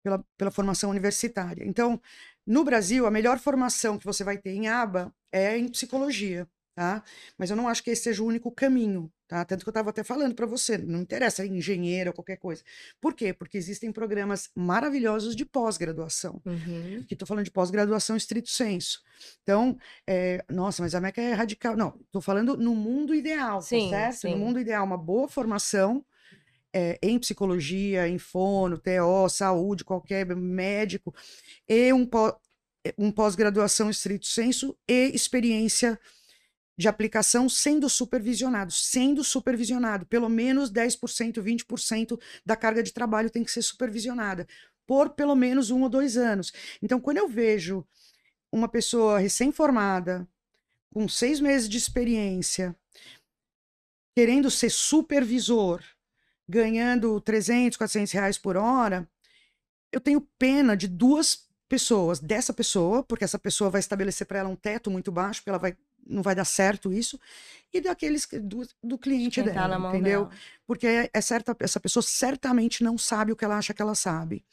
[0.04, 1.64] pela, pela formação universitária.
[1.66, 2.00] Então,
[2.46, 7.02] no Brasil, a melhor formação que você vai ter em aba é em psicologia tá?
[7.36, 9.44] Mas eu não acho que esse seja o único caminho, tá?
[9.44, 12.62] Tanto que eu estava até falando para você, não interessa engenheiro ou qualquer coisa.
[13.00, 13.32] Por quê?
[13.32, 16.40] Porque existem programas maravilhosos de pós-graduação.
[16.44, 17.04] Uhum.
[17.06, 19.02] Que estou falando de pós-graduação estrito senso.
[19.42, 21.76] Então, é, nossa, mas a Meca é radical.
[21.76, 24.20] Não, estou falando no mundo ideal, tá sim, tá certo?
[24.20, 24.30] Sim.
[24.32, 26.04] No mundo ideal, uma boa formação
[26.72, 31.14] é, em psicologia, em fono, TO, saúde, qualquer médico,
[31.68, 32.08] e um,
[32.96, 36.00] um pós-graduação estrito senso e experiência
[36.76, 43.44] de aplicação sendo supervisionado, sendo supervisionado, pelo menos 10%, 20% da carga de trabalho tem
[43.44, 44.46] que ser supervisionada
[44.86, 46.52] por pelo menos um ou dois anos.
[46.82, 47.86] Então, quando eu vejo
[48.50, 50.28] uma pessoa recém-formada,
[50.92, 52.76] com seis meses de experiência,
[54.14, 55.82] querendo ser supervisor,
[56.46, 59.08] ganhando 300, 400 reais por hora,
[59.90, 64.48] eu tenho pena de duas pessoas, dessa pessoa, porque essa pessoa vai estabelecer para ela
[64.48, 65.74] um teto muito baixo, porque ela vai
[66.06, 67.18] não vai dar certo isso,
[67.72, 70.26] e daqueles do, do cliente tá dela, entendeu?
[70.26, 70.40] Dela.
[70.66, 73.94] Porque é, é, certa, essa pessoa certamente não sabe o que ela acha que ela
[73.94, 74.44] sabe.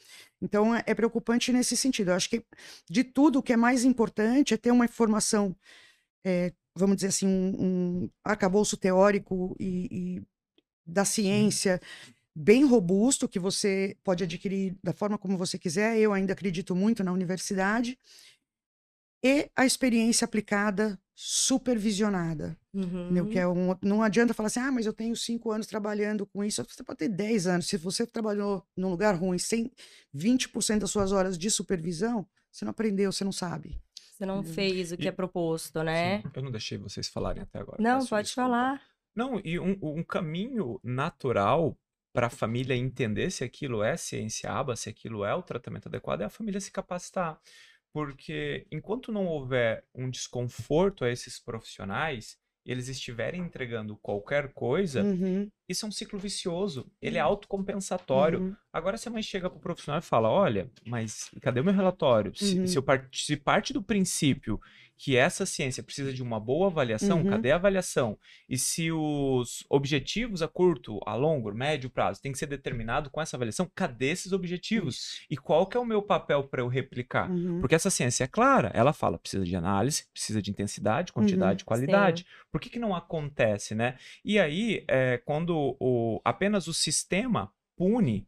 [0.41, 2.12] Então é, é preocupante nesse sentido.
[2.12, 2.43] Eu acho que
[2.89, 5.55] de tudo o que é mais importante é ter uma informação,
[6.23, 10.21] é, vamos dizer assim, um, um arcabouço teórico e, e
[10.85, 11.79] da ciência
[12.33, 15.97] bem robusto que você pode adquirir da forma como você quiser.
[15.97, 17.97] Eu ainda acredito muito na universidade
[19.23, 22.58] e a experiência aplicada supervisionada.
[22.73, 23.27] Uhum.
[23.29, 26.43] Que é um, não adianta falar assim, ah, mas eu tenho cinco anos trabalhando com
[26.43, 26.63] isso.
[26.63, 27.67] Você pode ter dez anos.
[27.67, 29.69] Se você trabalhou num lugar ruim sem
[30.15, 33.82] 20% das suas horas de supervisão, você não aprendeu, você não sabe.
[34.13, 36.21] Você não fez o que e, é proposto, né?
[36.21, 37.82] Sim, eu não deixei vocês falarem até agora.
[37.82, 38.49] Não, pode desculpa.
[38.49, 38.82] falar.
[39.15, 41.77] Não, e um, um caminho natural
[42.13, 46.21] para a família entender se aquilo é ciência aba, se aquilo é o tratamento adequado,
[46.21, 47.39] é a família se capacitar.
[47.93, 55.49] Porque enquanto não houver um desconforto a esses profissionais, eles estiverem entregando qualquer coisa, uhum.
[55.67, 56.91] isso é um ciclo vicioso.
[57.02, 58.41] Ele é autocompensatório.
[58.41, 58.56] Uhum.
[58.71, 61.73] Agora, se a mãe chega para o profissional e fala: Olha, mas cadê o meu
[61.73, 62.36] relatório?
[62.36, 62.67] Se, uhum.
[62.67, 63.25] se, eu part...
[63.25, 64.60] se parte do princípio
[64.99, 67.29] que essa ciência precisa de uma boa avaliação, uhum.
[67.29, 68.19] cadê a avaliação?
[68.49, 73.21] E se os objetivos a curto, a longo, médio prazo tem que ser determinado com
[73.21, 74.97] essa avaliação, cadê esses objetivos?
[74.97, 75.25] Isso.
[75.29, 77.31] E qual que é o meu papel para eu replicar?
[77.31, 77.62] Uhum.
[77.62, 81.67] Porque essa ciência é clara, ela fala, precisa de análise, precisa de intensidade, quantidade, uhum.
[81.67, 82.23] qualidade.
[82.23, 82.45] Sim.
[82.51, 83.97] Por que, que não acontece, né?
[84.23, 88.27] E aí, é, quando o, apenas o sistema pune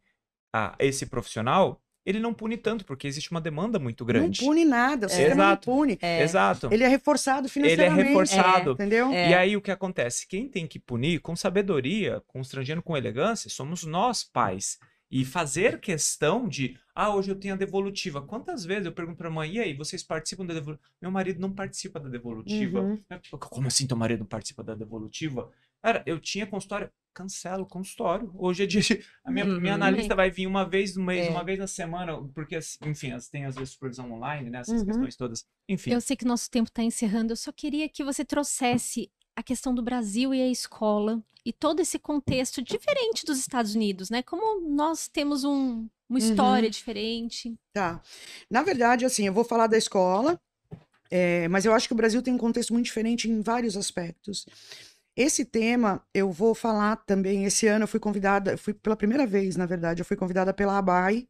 [0.54, 4.42] a esse profissional, ele não pune tanto, porque existe uma demanda muito grande.
[4.42, 5.14] Não pune nada, o é.
[5.14, 5.70] sistema Exato.
[5.70, 6.00] não pune.
[6.02, 6.24] É.
[6.24, 6.70] Exato.
[6.72, 8.00] Ele é reforçado financeiramente.
[8.00, 8.72] Ele é reforçado.
[8.72, 8.74] É.
[8.74, 9.12] Entendeu?
[9.12, 10.28] E aí o que acontece?
[10.28, 14.80] Quem tem que punir com sabedoria, constrangendo com elegância, somos nós, pais.
[15.12, 18.22] E fazer questão de, ah, hoje eu tenho a devolutiva.
[18.22, 20.90] Quantas vezes eu pergunto pra mãe, e aí, vocês participam da devolutiva?
[21.02, 22.80] Meu marido não participa da devolutiva.
[22.80, 23.04] Uhum.
[23.38, 25.52] Como assim teu marido não participa da devolutiva?
[25.82, 28.32] Cara, eu tinha consultório, cancelo o consultório.
[28.36, 29.04] Hoje é dia de.
[29.24, 29.60] A minha, uhum.
[29.60, 31.30] minha analista vai vir uma vez no mês, é.
[31.30, 34.60] uma vez na semana, porque, enfim, tem às vezes supervisão online, né?
[34.60, 34.88] Essas uhum.
[34.88, 35.46] questões todas.
[35.68, 35.92] Enfim.
[35.92, 39.74] Eu sei que nosso tempo está encerrando, eu só queria que você trouxesse a questão
[39.74, 44.22] do Brasil e a escola e todo esse contexto diferente dos Estados Unidos, né?
[44.22, 46.72] Como nós temos um, uma história uhum.
[46.72, 47.58] diferente.
[47.74, 48.02] Tá.
[48.50, 50.40] Na verdade, assim, eu vou falar da escola,
[51.10, 54.46] é, mas eu acho que o Brasil tem um contexto muito diferente em vários aspectos.
[55.16, 57.46] Esse tema eu vou falar também.
[57.46, 60.78] Esse ano eu fui convidada, fui pela primeira vez, na verdade, eu fui convidada pela
[60.78, 61.28] ABAI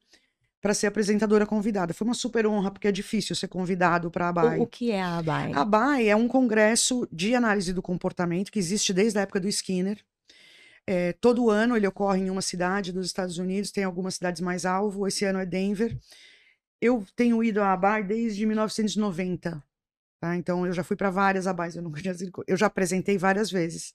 [0.61, 1.93] para ser apresentadora convidada.
[1.93, 4.59] Foi uma super honra, porque é difícil ser convidado para a ABAI.
[4.59, 5.51] O, o, que é a ABAI?
[5.53, 9.47] A ABAI é um congresso de análise do comportamento que existe desde a época do
[9.47, 9.97] Skinner.
[10.85, 14.63] É, todo ano ele ocorre em uma cidade dos Estados Unidos, tem algumas cidades mais
[14.63, 15.07] alvo.
[15.07, 15.97] Esse ano é Denver.
[16.79, 19.63] Eu tenho ido à ABAI desde 1990.
[20.21, 20.35] Tá?
[20.35, 22.13] Então, eu já fui para várias abais, eu, nunca tinha,
[22.47, 23.91] eu já apresentei várias vezes,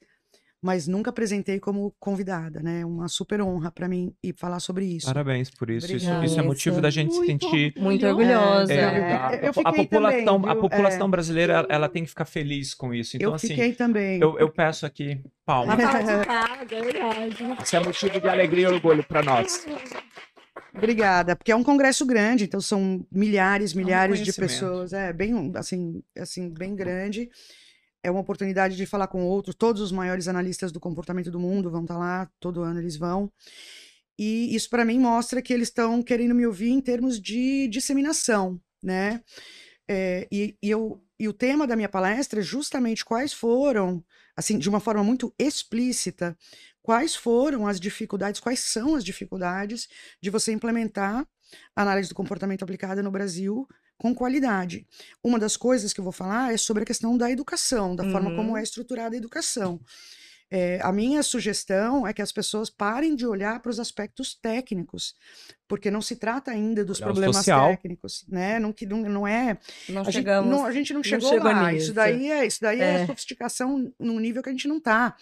[0.61, 2.85] mas nunca apresentei como convidada, né?
[2.85, 5.07] Uma super honra para mim ir falar sobre isso.
[5.07, 5.87] Parabéns por isso.
[5.95, 8.73] Isso, isso, é motivo da gente muito, se sentir muito orgulhosa.
[8.73, 9.49] É, é, é.
[9.49, 13.17] Eu, a, população, também, a população brasileira, ela, ela, tem que ficar feliz com isso.
[13.17, 14.21] Então, eu assim, fiquei também.
[14.21, 15.79] Eu, eu peço aqui palmas.
[17.63, 19.65] Isso é motivo de alegria e orgulho para nós.
[20.77, 25.13] Obrigada, porque é um congresso grande, então são milhares, milhares é um de pessoas, é
[25.13, 27.31] bem assim, assim, bem grande.
[28.03, 31.71] É uma oportunidade de falar com outros, todos os maiores analistas do comportamento do mundo
[31.71, 33.33] vão estar lá, todo ano eles vão.
[34.19, 38.61] E isso para mim mostra que eles estão querendo me ouvir em termos de disseminação,
[38.83, 39.23] né?
[39.89, 44.05] É, e, e, eu, e o tema da minha palestra é justamente quais foram,
[44.37, 46.37] assim, de uma forma muito explícita,
[46.87, 49.89] quais foram as dificuldades, quais são as dificuldades
[50.23, 51.27] de você implementar
[51.75, 53.67] análise do comportamento aplicada no Brasil
[53.99, 54.87] com qualidade.
[55.23, 58.13] Uma das coisas que eu vou falar é sobre a questão da educação, da uhum.
[58.13, 58.63] forma como é uhum.
[58.63, 59.81] estruturada a educação.
[60.49, 65.17] É, a minha sugestão é que as pessoas parem de olhar para os aspectos técnicos,
[65.67, 68.61] porque não se trata ainda dos Olhar problemas técnicos, né?
[68.61, 69.59] Não, que, não, não é.
[69.89, 71.75] Não a, chegamos, gente, não, a gente não chegou não lá.
[71.75, 73.03] Isso daí é, isso daí é.
[73.03, 75.17] é sofisticação num nível que a gente não está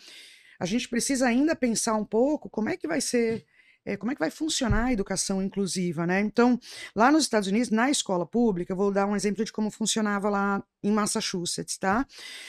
[0.64, 3.44] a gente precisa ainda pensar um pouco como é que vai ser
[3.86, 6.20] é, como é que vai funcionar a educação inclusiva, né?
[6.20, 6.58] Então,
[6.96, 10.30] lá nos Estados Unidos, na escola pública, eu vou dar um exemplo de como funcionava
[10.30, 12.06] lá em Massachusetts, tá?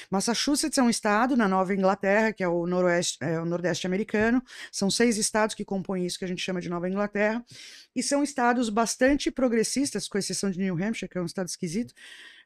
[0.09, 4.41] Massachusetts é um estado na Nova Inglaterra, que é o noroeste, é, o nordeste americano.
[4.71, 7.43] São seis estados que compõem isso que a gente chama de Nova Inglaterra,
[7.93, 11.93] e são estados bastante progressistas, com exceção de New Hampshire, que é um estado esquisito,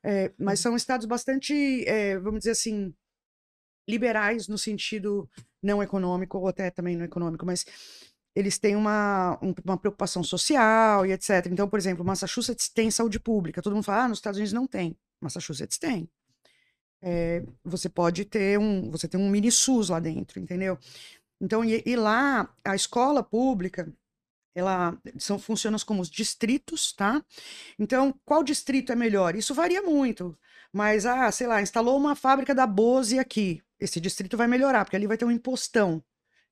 [0.03, 0.63] é, mas uhum.
[0.63, 2.91] são estados bastante, é, vamos dizer assim,
[3.89, 5.27] liberais no sentido
[5.61, 7.65] não econômico, ou até também não econômico, mas
[8.35, 11.47] eles têm uma, uma preocupação social e etc.
[11.51, 13.61] Então, por exemplo, Massachusetts tem saúde pública.
[13.61, 14.95] Todo mundo fala, ah, nos Estados Unidos não tem.
[15.19, 16.09] Massachusetts tem.
[17.01, 20.77] É, você pode ter um, você tem um mini SUS lá dentro, entendeu?
[21.41, 23.91] Então, e, e lá, a escola pública,
[24.53, 27.23] ela são funciona como os distritos, tá?
[27.77, 29.35] Então, qual distrito é melhor?
[29.35, 30.37] Isso varia muito.
[30.71, 34.95] Mas, ah, sei lá, instalou uma fábrica da Bose aqui esse distrito vai melhorar, porque
[34.95, 36.03] ali vai ter um impostão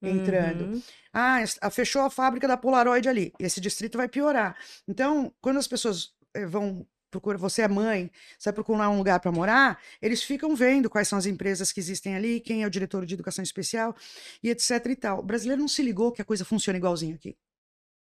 [0.02, 0.74] entrando.
[0.74, 0.82] Uhum.
[1.12, 1.40] Ah,
[1.72, 4.56] fechou a fábrica da Polaroid ali, esse distrito vai piorar.
[4.88, 9.20] Então, quando as pessoas eh, vão procurar, você é mãe, você vai procurar um lugar
[9.20, 12.70] para morar, eles ficam vendo quais são as empresas que existem ali, quem é o
[12.70, 13.96] diretor de educação especial
[14.44, 15.20] e etc e tal.
[15.20, 17.36] O brasileiro não se ligou que a coisa funciona igualzinho aqui.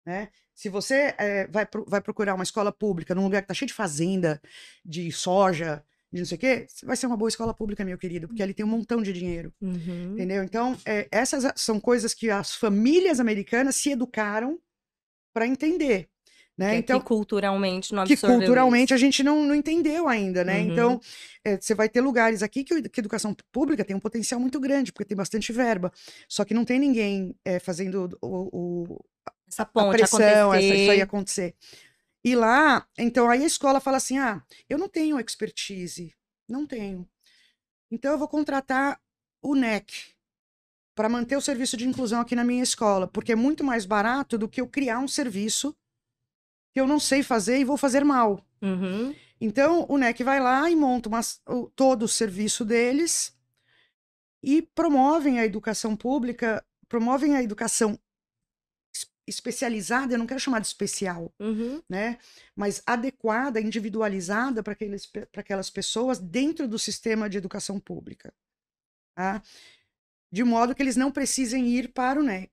[0.06, 0.28] Né?
[0.54, 3.74] Se você é, vai, vai procurar uma escola pública num lugar que está cheio de
[3.74, 4.40] fazenda,
[4.84, 5.84] de soja,
[6.14, 8.54] de não sei o quê, vai ser uma boa escola pública, meu querido, porque ali
[8.54, 9.52] tem um montão de dinheiro.
[9.60, 10.12] Uhum.
[10.12, 10.44] Entendeu?
[10.44, 14.60] Então, é, essas são coisas que as famílias americanas se educaram
[15.34, 16.08] para entender.
[16.56, 16.74] Né?
[16.74, 18.94] Que, então, que culturalmente não Que culturalmente isso.
[18.94, 20.60] a gente não, não entendeu ainda, né?
[20.60, 20.70] Uhum.
[20.70, 21.00] Então,
[21.44, 24.60] é, você vai ter lugares aqui que, que a educação pública tem um potencial muito
[24.60, 25.92] grande, porque tem bastante verba.
[26.28, 29.04] Só que não tem ninguém é, fazendo o, o,
[29.48, 31.56] essa ponte a pressão, essa, isso aí acontecer.
[32.24, 36.14] E lá, então aí a escola fala assim: ah, eu não tenho expertise,
[36.48, 37.06] não tenho.
[37.90, 38.98] Então eu vou contratar
[39.42, 40.14] o NEC
[40.94, 44.38] para manter o serviço de inclusão aqui na minha escola, porque é muito mais barato
[44.38, 45.76] do que eu criar um serviço
[46.72, 48.44] que eu não sei fazer e vou fazer mal.
[48.62, 49.14] Uhum.
[49.40, 51.20] Então o NEC vai lá e monta uma,
[51.76, 53.36] todo o serviço deles
[54.42, 57.98] e promovem a educação pública, promovem a educação
[59.26, 61.82] especializada, eu não quero chamar de especial, uhum.
[61.88, 62.18] né?
[62.54, 64.76] Mas adequada, individualizada para
[65.36, 68.32] aquelas pessoas dentro do sistema de educação pública.
[69.16, 69.42] Tá?
[70.32, 72.50] De modo que eles não precisem ir para o NEC.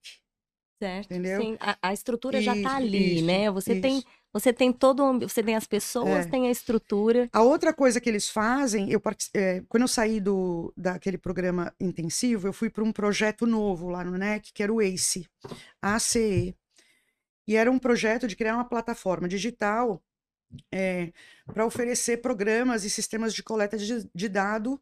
[0.81, 1.05] Certo.
[1.05, 1.41] Entendeu?
[1.41, 3.51] Sim, a, a estrutura isso, já está ali, isso, né?
[3.51, 3.81] Você isso.
[3.81, 4.03] tem
[4.33, 6.29] você tem todo, você tem as pessoas, é.
[6.29, 7.29] tem a estrutura.
[7.33, 9.01] A outra coisa que eles fazem, eu
[9.33, 14.03] é, quando eu saí do daquele programa intensivo, eu fui para um projeto novo lá
[14.05, 15.27] no NEC, que era o ACE,
[15.81, 16.55] ACE,
[17.47, 20.03] e era um projeto de criar uma plataforma digital
[20.71, 21.11] é,
[21.45, 24.81] para oferecer programas e sistemas de coleta de, de dado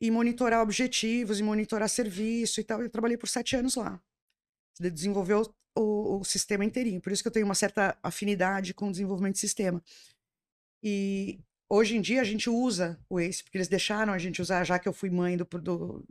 [0.00, 2.82] e monitorar objetivos e monitorar serviço e tal.
[2.82, 4.00] Eu trabalhei por sete anos lá.
[4.78, 5.42] Desenvolveu
[5.74, 7.00] o, o, sistema inteirinho.
[7.00, 9.82] Por isso que eu tenho uma certa afinidade com o desenvolvimento de sistema.
[10.82, 14.64] E hoje em dia a gente usa o ACE, porque eles deixaram a gente usar,
[14.64, 16.04] já que eu fui mãe do, do,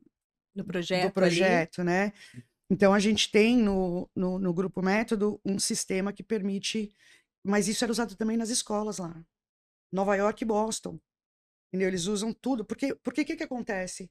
[0.55, 2.11] do projeto, do projeto né?
[2.69, 6.93] Então, a gente tem no, no, no, Grupo Método um sistema que permite.
[7.43, 9.15] Mas isso era usado também nas escolas lá.
[9.91, 10.99] Nova York e Boston.
[11.67, 11.89] Entendeu?
[11.89, 12.65] Eles usam tudo.
[12.65, 14.05] Porque o que, que acontece?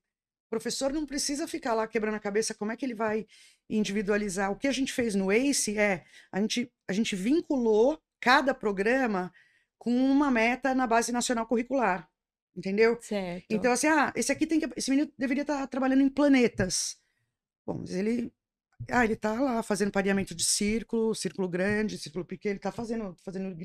[0.46, 3.26] O professor não precisa ficar lá quebrando a cabeça como é que ele vai
[3.68, 4.52] individualizar.
[4.52, 9.32] O que a gente fez no ACE é a gente, a gente vinculou cada programa
[9.78, 12.08] com uma meta na base nacional curricular.
[12.56, 12.96] Entendeu?
[13.00, 13.46] Certo.
[13.50, 14.70] Então, assim, ah, esse aqui tem que.
[14.76, 16.96] Esse menino deveria estar tá trabalhando em planetas.
[17.66, 18.32] Bom, mas ele.
[18.90, 23.16] Ah, ele tá lá fazendo pareamento de círculo, círculo grande, círculo pequeno, ele tá fazendo.
[23.24, 23.56] fazendo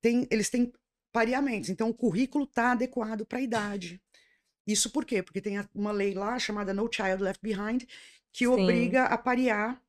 [0.00, 0.72] tem, eles têm
[1.12, 1.70] pareamentos.
[1.70, 4.00] Então, o currículo tá adequado para a idade.
[4.66, 5.22] Isso por quê?
[5.22, 7.84] Porque tem uma lei lá chamada No Child Left Behind
[8.32, 8.52] que Sim.
[8.52, 9.80] obriga a parear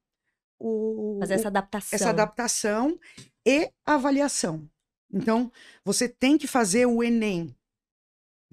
[0.60, 1.96] o, Fazer essa adaptação.
[1.96, 3.00] Essa adaptação
[3.46, 4.70] e avaliação.
[5.12, 5.52] Então,
[5.84, 7.56] você tem que fazer o Enem,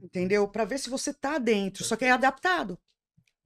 [0.00, 0.46] entendeu?
[0.48, 2.78] Para ver se você tá dentro, só que é adaptado.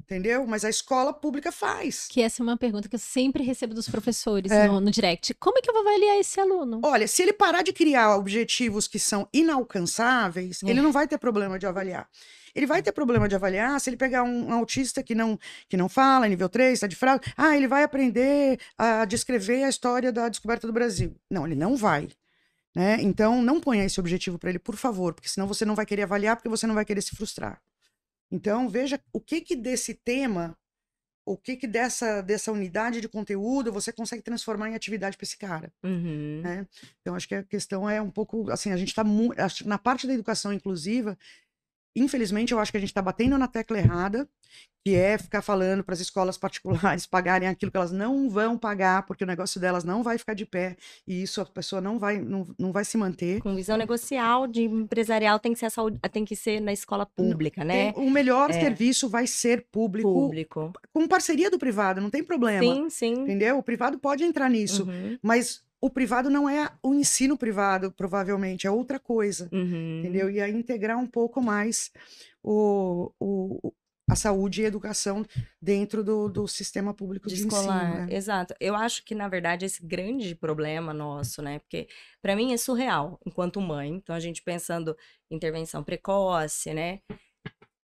[0.08, 0.46] Entendeu?
[0.46, 2.06] Mas a escola pública faz.
[2.08, 4.66] Que essa é uma pergunta que eu sempre recebo dos professores é.
[4.66, 5.34] no, no, direct.
[5.34, 6.80] Como é que eu vou avaliar esse aluno?
[6.82, 10.70] Olha, se ele parar de criar objetivos que são inalcançáveis, é.
[10.70, 12.08] ele não vai ter problema de avaliar.
[12.54, 15.38] Ele vai ter problema de avaliar se ele pegar um, um autista que não,
[15.68, 17.30] que não fala, nível 3, está de fraude.
[17.36, 21.14] Ah, ele vai aprender a descrever a história da descoberta do Brasil.
[21.30, 22.08] Não, ele não vai.
[22.74, 22.96] Né?
[23.02, 26.04] Então, não ponha esse objetivo para ele, por favor, porque senão você não vai querer
[26.04, 27.60] avaliar, porque você não vai querer se frustrar.
[28.30, 30.56] Então, veja o que que desse tema,
[31.24, 35.36] o que que dessa, dessa unidade de conteúdo você consegue transformar em atividade para esse
[35.36, 35.72] cara.
[35.82, 36.40] Uhum.
[36.42, 36.66] Né?
[37.00, 39.04] Então, acho que a questão é um pouco, assim, a gente está
[39.64, 41.18] na parte da educação inclusiva,
[42.00, 44.28] Infelizmente, eu acho que a gente está batendo na tecla errada,
[44.84, 49.04] que é ficar falando para as escolas particulares pagarem aquilo que elas não vão pagar,
[49.04, 50.76] porque o negócio delas não vai ficar de pé,
[51.06, 53.40] e isso a pessoa não vai, não, não vai se manter.
[53.40, 57.64] Com visão negocial de empresarial tem que ser, saúde, tem que ser na escola pública,
[57.64, 57.92] né?
[57.92, 58.54] Tem, o melhor é.
[58.54, 60.72] serviço vai ser público, público.
[60.92, 62.60] Com parceria do privado, não tem problema.
[62.62, 63.12] Sim, sim.
[63.12, 63.58] Entendeu?
[63.58, 65.18] O privado pode entrar nisso, uhum.
[65.22, 70.00] mas o privado não é o ensino privado, provavelmente, é outra coisa, uhum.
[70.00, 70.30] entendeu?
[70.30, 71.90] E aí integrar um pouco mais
[72.42, 73.72] o, o,
[74.08, 75.24] a saúde e a educação
[75.62, 77.90] dentro do, do sistema público de, de escolar.
[77.90, 78.14] Ensino, né?
[78.14, 78.54] Exato.
[78.58, 81.60] Eu acho que, na verdade, esse grande problema nosso, né?
[81.60, 81.86] Porque,
[82.20, 83.90] para mim, é surreal, enquanto mãe.
[83.90, 84.96] Então, a gente pensando
[85.30, 87.00] em intervenção precoce, né?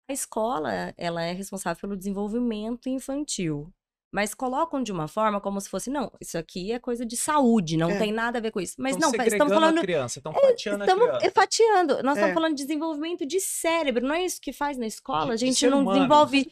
[0.09, 3.72] A escola, ela é responsável pelo desenvolvimento infantil
[4.12, 7.78] mas colocam de uma forma como se fosse, não, isso aqui é coisa de saúde,
[7.78, 7.98] não é.
[7.98, 8.74] tem nada a ver com isso.
[8.78, 9.78] Mas não, estamos falando.
[9.78, 11.32] A criança, estão é, fatiando estamos a criança.
[11.34, 12.02] fatiando.
[12.02, 12.20] Nós é.
[12.20, 15.32] estamos falando de desenvolvimento de cérebro, não é isso que faz na escola?
[15.32, 16.46] A gente não humano, desenvolve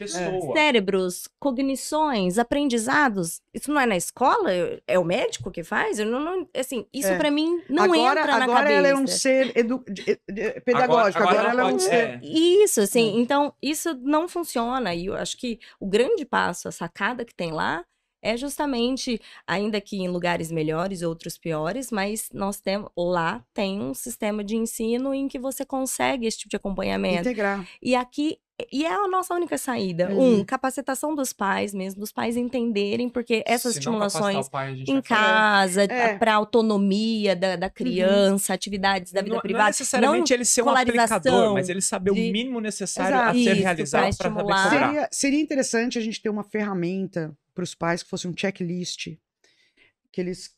[0.55, 3.43] cérebros, cognições, aprendizados.
[3.53, 4.51] Isso não é na escola?
[4.87, 5.99] É o médico que faz?
[5.99, 7.19] Eu não, não assim, isso é.
[7.19, 8.61] para mim não agora, entra na agora cabeça.
[8.61, 9.85] Agora ela é um ser edu...
[10.65, 12.21] pedagógico, agora, agora, agora ela é um ser.
[12.23, 13.21] Isso, assim, hum.
[13.21, 14.95] então isso não funciona.
[14.95, 17.85] E eu acho que o grande passo, a sacada que tem lá
[18.23, 23.95] é justamente, ainda que em lugares melhores, outros piores, mas nós temos lá tem um
[23.95, 27.21] sistema de ensino em que você consegue esse tipo de acompanhamento.
[27.21, 27.67] Integrar.
[27.81, 28.39] E aqui
[28.71, 30.11] e é a nossa única saída.
[30.11, 30.41] Uhum.
[30.41, 36.17] Um, capacitação dos pais mesmo, dos pais entenderem, porque essas estimulações pai, em casa, é.
[36.17, 37.73] para autonomia da, da uhum.
[37.75, 38.55] criança, uhum.
[38.55, 39.65] atividades da vida não, privada.
[39.65, 42.21] Não necessariamente não ele ser um aplicador, mas ele saber de...
[42.21, 43.31] o mínimo necessário Exato.
[43.31, 47.65] a ser Isso, realizado para saber seria, seria interessante a gente ter uma ferramenta para
[47.65, 49.09] os pais que fosse um checklist
[50.13, 50.51] que eles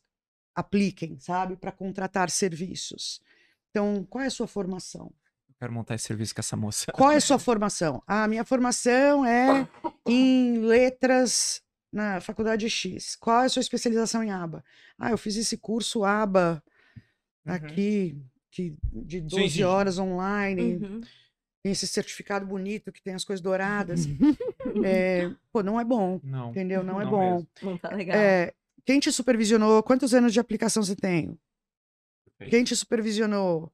[0.55, 3.21] apliquem, sabe, para contratar serviços.
[3.69, 5.11] Então, qual é a sua formação?
[5.53, 6.91] Eu quero montar esse serviço com essa moça.
[6.91, 8.01] Qual é a sua formação?
[8.07, 9.67] A minha formação é
[10.05, 13.15] em letras na faculdade X.
[13.15, 14.63] Qual é a sua especialização em aba?
[14.97, 16.61] Ah, eu fiz esse curso aba
[17.45, 17.53] uhum.
[17.53, 18.17] aqui
[18.51, 19.63] que de 12 sim, sim.
[19.63, 20.77] horas online.
[20.77, 21.01] Uhum
[21.63, 24.01] tem esse certificado bonito que tem as coisas douradas.
[24.83, 26.19] é, pô, não é bom.
[26.21, 26.49] Não.
[26.49, 26.83] Entendeu?
[26.83, 27.33] Não, é não é bom.
[27.35, 27.47] Mesmo.
[27.61, 28.17] Não tá legal.
[28.17, 28.53] É,
[28.85, 29.81] quem te supervisionou?
[29.81, 31.39] Quantos anos de aplicação você tem?
[32.49, 33.71] Quem te supervisionou?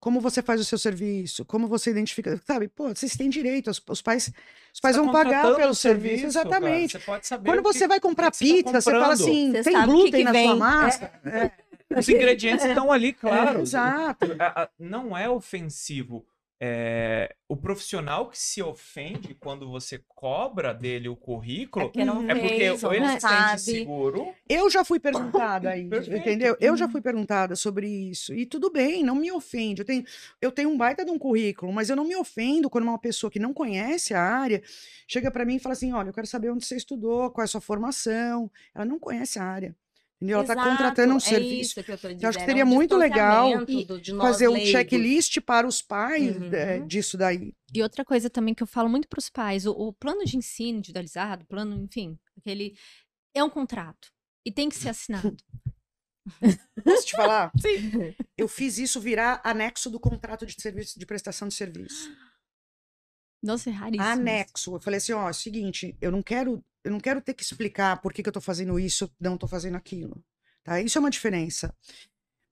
[0.00, 1.44] Como você faz o seu serviço?
[1.44, 2.40] Como você identifica?
[2.46, 3.70] Sabe, pô, vocês têm direito.
[3.70, 4.32] Os, os pais,
[4.72, 5.80] os pais tá vão pagar pelo serviço.
[5.80, 6.92] serviço exatamente.
[6.92, 9.12] Cara, você pode saber Quando você que, vai comprar que pizza, você, tá você, fala
[9.12, 10.46] assim: você tem glúten que que na vem.
[10.46, 11.12] sua massa?
[11.24, 11.38] É.
[11.38, 11.98] É.
[11.98, 13.60] Os ingredientes estão ali, claro.
[13.60, 14.26] exato.
[14.78, 16.24] Não é ofensivo
[16.66, 22.34] é, o profissional que se ofende quando você cobra dele o currículo é, não é
[22.34, 24.34] porque ou ele se sente seguro.
[24.48, 26.56] Eu já fui perguntada aí, entendeu?
[26.58, 28.32] Eu já fui perguntada sobre isso.
[28.32, 29.82] E tudo bem, não me ofende.
[29.82, 30.04] Eu tenho,
[30.40, 33.30] eu tenho um baita de um currículo, mas eu não me ofendo quando uma pessoa
[33.30, 34.62] que não conhece a área
[35.06, 37.44] chega para mim e fala assim: olha, eu quero saber onde você estudou, qual é
[37.44, 38.50] a sua formação.
[38.74, 39.76] Ela não conhece a área.
[40.16, 40.38] Entendeu?
[40.38, 41.74] Ela está contratando um é serviço.
[41.82, 43.50] Que eu, dizendo, eu, acho que seria é um muito legal
[44.18, 46.52] fazer um checklist para os pais uhum.
[46.52, 47.52] é, disso daí.
[47.74, 50.36] E outra coisa também que eu falo muito para os pais: o, o, plano de
[50.36, 52.76] ensino individualizado, plano, enfim, aquele
[53.34, 54.08] é um contrato
[54.46, 55.36] e tem que ser assinado.
[56.82, 57.52] Posso te falar?
[57.60, 58.14] Sim.
[58.36, 62.10] Eu fiz isso virar anexo do contrato de serviço de prestação de serviço.
[63.42, 64.08] Nossa, é raríssimo.
[64.08, 64.74] Anexo.
[64.74, 67.42] Eu falei assim, ó, é o seguinte, eu não quero eu não quero ter que
[67.42, 70.22] explicar por que, que eu estou fazendo isso, não estou fazendo aquilo.
[70.62, 70.80] Tá?
[70.80, 71.74] Isso é uma diferença.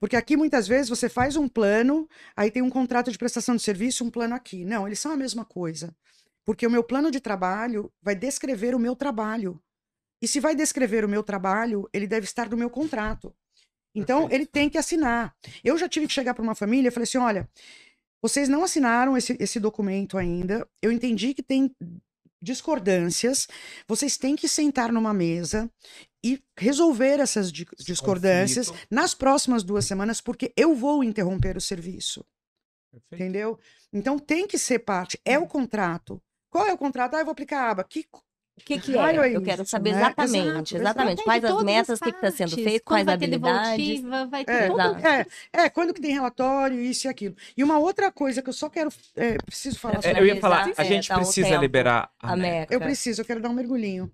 [0.00, 3.62] Porque aqui muitas vezes você faz um plano, aí tem um contrato de prestação de
[3.62, 4.64] serviço, um plano aqui.
[4.64, 5.94] Não, eles são a mesma coisa.
[6.44, 9.62] Porque o meu plano de trabalho vai descrever o meu trabalho.
[10.20, 13.34] E se vai descrever o meu trabalho, ele deve estar no meu contrato.
[13.94, 14.40] Então, Perfeito.
[14.40, 15.36] ele tem que assinar.
[15.62, 17.48] Eu já tive que chegar para uma família e falei assim: olha,
[18.20, 20.66] vocês não assinaram esse, esse documento ainda.
[20.80, 21.74] Eu entendi que tem
[22.42, 23.46] discordâncias,
[23.86, 25.70] vocês têm que sentar numa mesa
[26.24, 28.88] e resolver essas discordâncias Conflito.
[28.90, 32.24] nas próximas duas semanas, porque eu vou interromper o serviço.
[32.90, 33.14] Perfeito.
[33.14, 33.58] Entendeu?
[33.92, 35.18] Então tem que ser parte.
[35.24, 36.20] É o contrato.
[36.50, 37.14] Qual é o contrato?
[37.14, 37.84] Ah, eu vou aplicar a aba.
[37.84, 38.04] Que
[38.64, 39.16] que, que é?
[39.16, 39.36] é?
[39.36, 39.98] Eu quero saber né?
[39.98, 41.24] exatamente, Exato, exatamente.
[41.24, 44.02] Quais as metas, o que está sendo feito, quais vai habilidades.
[44.30, 44.80] vai ter é, tudo.
[45.06, 47.34] É, é, quando que tem relatório, isso e aquilo.
[47.56, 50.40] E uma outra coisa que eu só quero, é, preciso falar é, sobre Eu ia
[50.40, 52.72] falar, a gente tá precisa liberar a, a meca.
[52.72, 54.10] Eu preciso, eu quero dar um mergulhinho.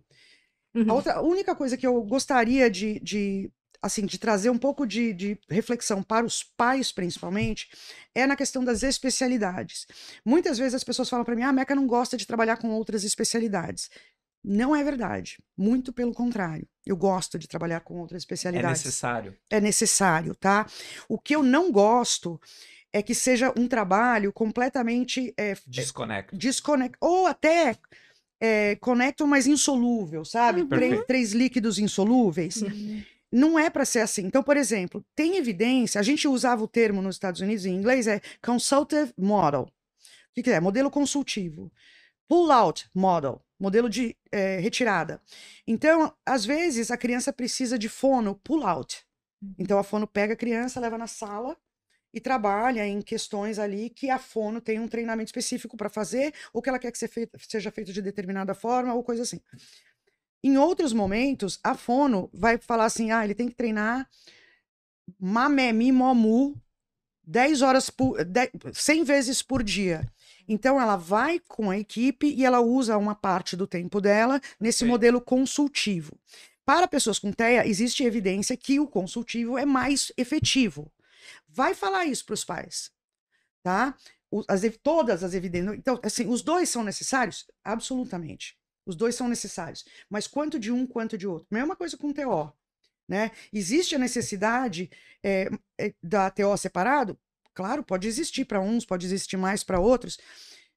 [0.74, 0.90] Uhum.
[0.90, 4.86] A, outra, a única coisa que eu gostaria de, de assim, de trazer um pouco
[4.86, 7.68] de, de, reflexão para os pais, principalmente,
[8.14, 9.86] é na questão das especialidades.
[10.24, 12.70] Muitas vezes as pessoas falam para mim, ah, a Meca não gosta de trabalhar com
[12.70, 13.88] outras especialidades.
[14.42, 15.38] Não é verdade.
[15.56, 16.66] Muito pelo contrário.
[16.86, 18.80] Eu gosto de trabalhar com outras é especialidades.
[18.80, 19.36] É necessário.
[19.50, 20.66] É necessário, tá?
[21.08, 22.40] O que eu não gosto
[22.92, 25.34] é que seja um trabalho completamente.
[25.36, 26.36] É, desconecto.
[26.36, 26.98] desconecto.
[27.00, 27.76] Ou até
[28.40, 30.62] é, conecto, mas insolúvel, sabe?
[30.62, 30.68] Uhum.
[30.68, 32.62] Três, três, líquidos insolúveis.
[32.62, 33.02] Uhum.
[33.30, 34.24] Não é para ser assim.
[34.24, 38.06] Então, por exemplo, tem evidência, a gente usava o termo nos Estados Unidos em inglês,
[38.06, 39.62] é consultative model.
[39.62, 40.60] O que, que é?
[40.60, 41.70] Modelo consultivo.
[42.28, 45.20] Pull-out model modelo de é, retirada.
[45.66, 49.04] Então, às vezes, a criança precisa de fono pull-out.
[49.42, 49.54] Uhum.
[49.58, 51.56] Então, a fono pega a criança, leva na sala
[52.14, 56.62] e trabalha em questões ali que a fono tem um treinamento específico para fazer, ou
[56.62, 59.40] que ela quer que seja feito de determinada forma, ou coisa assim.
[60.42, 64.08] Em outros momentos, a fono vai falar assim: ah, ele tem que treinar
[65.18, 66.54] mamé, mimomu
[67.24, 70.10] 10 horas por 10, 100 vezes por dia.
[70.48, 74.80] Então ela vai com a equipe e ela usa uma parte do tempo dela nesse
[74.80, 74.86] Sim.
[74.86, 76.18] modelo consultivo.
[76.64, 80.90] Para pessoas com TEA, existe evidência que o consultivo é mais efetivo.
[81.48, 82.90] Vai falar isso para os pais,
[83.62, 83.96] tá?
[84.46, 85.76] As, todas as evidências.
[85.76, 87.46] Então, assim, os dois são necessários?
[87.64, 88.56] Absolutamente.
[88.84, 89.84] Os dois são necessários.
[90.08, 91.46] Mas quanto de um, quanto de outro?
[91.50, 92.52] Mesma coisa com TO.
[93.08, 93.30] Né?
[93.50, 94.90] Existe a necessidade
[95.22, 95.48] é,
[96.02, 97.18] da TO separado?
[97.58, 100.16] Claro, pode existir para uns, pode existir mais para outros.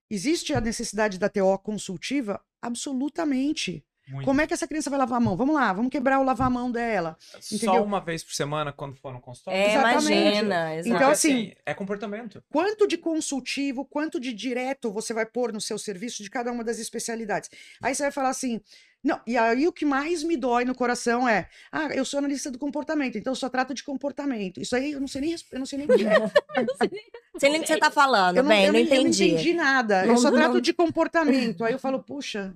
[0.09, 2.41] Existe a necessidade da TO consultiva?
[2.59, 3.85] Absolutamente.
[4.09, 4.25] Muito.
[4.25, 5.37] Como é que essa criança vai lavar a mão?
[5.37, 7.15] Vamos lá, vamos quebrar o lavar a mão dela.
[7.51, 7.75] Entendeu?
[7.75, 9.59] Só uma vez por semana quando for no consultório?
[9.59, 10.11] É, Exatamente.
[10.11, 10.79] imagina.
[10.79, 12.43] Então, assim, assim, é comportamento.
[12.49, 16.63] Quanto de consultivo, quanto de direto você vai pôr no seu serviço de cada uma
[16.63, 17.51] das especialidades?
[17.79, 18.59] Aí você vai falar assim,
[19.03, 22.51] não, e aí o que mais me dói no coração é, ah, eu sou analista
[22.51, 24.61] do comportamento, então eu só trato de comportamento.
[24.61, 26.19] Isso aí eu não sei nem, eu não sei nem o que é.
[27.33, 29.23] não sei nem o que você tá falando, eu não, bem, eu não, entendi.
[29.23, 30.03] Eu não entendi nada.
[30.03, 31.63] Não, eu só trato de comportamento.
[31.63, 32.53] Aí eu falo, puxa,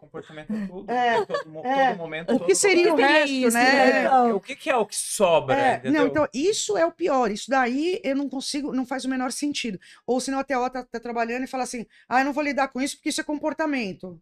[0.00, 0.90] comportamento é tudo.
[0.90, 1.90] É, todo, é.
[1.90, 2.34] todo momento.
[2.34, 4.04] O que seria o resto, isso, né?
[4.04, 5.54] É, o que, que, é o que sobra?
[5.54, 7.30] É, não, então, isso é o pior.
[7.30, 9.78] Isso daí eu não consigo, não faz o menor sentido.
[10.06, 12.68] Ou senão a TO tá, tá trabalhando e fala assim: ah, eu não vou lidar
[12.68, 14.20] com isso porque isso é comportamento.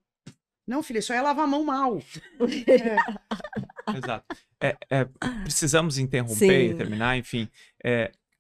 [0.69, 1.99] Não, filha, isso aí é lavar a mão mal.
[2.69, 3.97] é.
[3.97, 4.37] Exato.
[4.61, 5.07] É, é,
[5.43, 6.71] precisamos interromper Sim.
[6.71, 7.49] e terminar, enfim.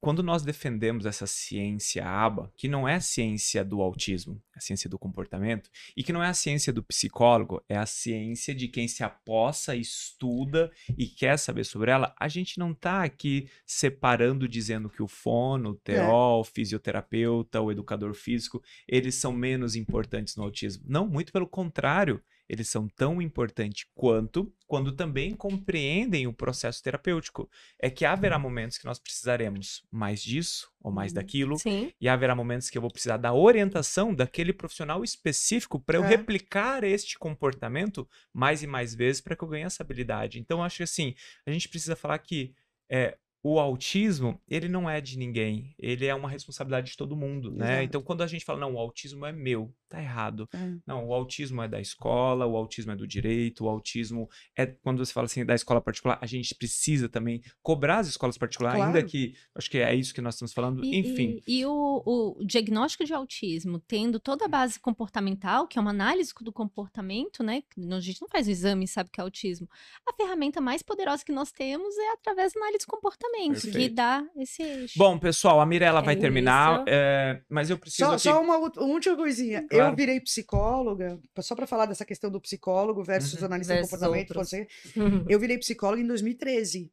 [0.01, 4.61] Quando nós defendemos essa ciência aba, que não é a ciência do autismo, é a
[4.61, 8.68] ciência do comportamento, e que não é a ciência do psicólogo, é a ciência de
[8.68, 14.49] quem se aposta, estuda e quer saber sobre ela, a gente não está aqui separando,
[14.49, 16.09] dizendo que o fono, o TO, é.
[16.09, 20.84] o fisioterapeuta, o educador físico, eles são menos importantes no autismo.
[20.86, 27.51] Não, muito pelo contrário eles são tão importantes quanto quando também compreendem o processo terapêutico.
[27.80, 31.16] É que haverá momentos que nós precisaremos mais disso ou mais uhum.
[31.16, 31.90] daquilo, Sim.
[32.01, 36.09] e haverá momentos que eu vou precisar da orientação daquele profissional específico para eu é.
[36.09, 40.38] replicar este comportamento mais e mais vezes para que eu ganhe essa habilidade.
[40.38, 41.14] Então, acho que assim,
[41.46, 42.55] a gente precisa falar que
[42.90, 47.53] é, o autismo, ele não é de ninguém, ele é uma responsabilidade de todo mundo,
[47.53, 47.74] né?
[47.74, 47.84] Exato.
[47.84, 50.49] Então, quando a gente fala, não, o autismo é meu, tá errado.
[50.53, 50.74] É.
[50.84, 55.05] Não, o autismo é da escola, o autismo é do direito, o autismo é, quando
[55.05, 58.97] você fala assim, da escola particular, a gente precisa também cobrar as escolas particulares, claro.
[58.97, 61.41] ainda que, acho que é isso que nós estamos falando, e, enfim.
[61.47, 65.91] E, e o, o, diagnóstico de autismo, tendo toda a base comportamental, que é uma
[65.91, 67.62] análise do comportamento, né?
[67.93, 69.68] A gente não faz o exame e sabe que é autismo.
[70.07, 73.79] A ferramenta mais poderosa que nós temos é através da análise do comportamento Exatamente, Perfeito.
[73.79, 74.99] que dá esse eixo.
[74.99, 78.05] Bom, pessoal, a Mirella é vai terminar, é, mas eu preciso.
[78.05, 78.22] Só, aqui...
[78.22, 79.66] só uma última coisinha.
[79.68, 79.93] Claro.
[79.93, 83.47] Eu virei psicóloga, só para falar dessa questão do psicólogo versus uhum.
[83.47, 84.35] analista versus de comportamento.
[84.35, 84.66] Você,
[85.29, 86.93] eu virei psicóloga em 2013.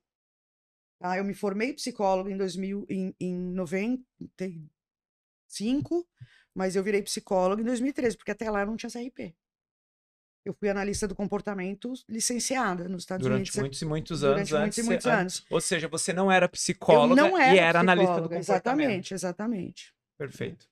[1.02, 6.08] Ah, eu me formei psicóloga em 2000, em, em 95,
[6.54, 9.36] mas eu virei psicóloga em 2013, porque até lá eu não tinha CRP.
[10.46, 13.56] Eu fui analista do comportamento licenciada nos Estados durante Unidos.
[13.56, 14.50] Durante muitos e muitos anos.
[14.50, 15.46] Durante muitos e muitos anos.
[15.50, 18.40] Ou seja, você não era psicóloga não era e era analista do comportamento.
[18.40, 19.96] Exatamente, exatamente.
[20.18, 20.68] Perfeito.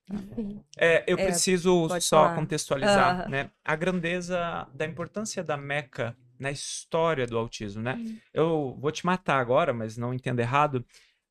[0.78, 2.36] É, eu é, preciso só falar.
[2.36, 3.50] contextualizar, né?
[3.64, 7.96] A grandeza da importância da Meca na história do autismo, né?
[7.98, 8.16] Hum.
[8.32, 10.84] Eu vou te matar agora, mas não entenda errado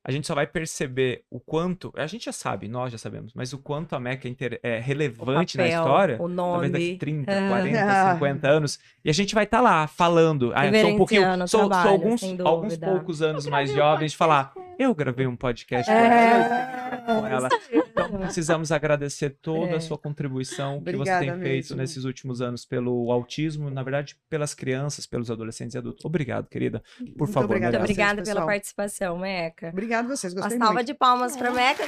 [0.05, 3.53] a gente só vai perceber o quanto, a gente já sabe, nós já sabemos, mas
[3.53, 6.51] o quanto a Meca é, inter, é relevante papel, na história, o nome.
[6.51, 10.63] talvez daqui 30, 40, 50 anos, e a gente vai estar tá lá falando, ah,
[10.81, 14.93] sou um pouquinho, sou, trabalho, sou alguns, alguns poucos anos mais jovens de falar, eu
[14.93, 17.03] gravei um podcast é...
[17.05, 17.49] com ela.
[17.71, 19.75] Então, precisamos agradecer toda é.
[19.75, 21.77] a sua contribuição Obrigada que você tem feito mesmo.
[21.77, 26.03] nesses últimos anos pelo autismo, na verdade, pelas crianças, pelos adolescentes e adultos.
[26.05, 26.83] Obrigado, querida.
[26.97, 27.45] Por Muito favor.
[27.45, 29.69] Obrigada, Muito obrigada pela participação, Meca.
[29.69, 30.87] Obrigada a vocês, gostei Uma salva muito.
[30.87, 31.83] de palmas para Meca.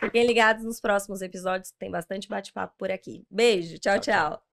[0.00, 3.24] Fiquem ligados nos próximos episódios, tem bastante bate-papo por aqui.
[3.30, 4.30] Beijo, tchau, tchau.
[4.30, 4.45] tchau.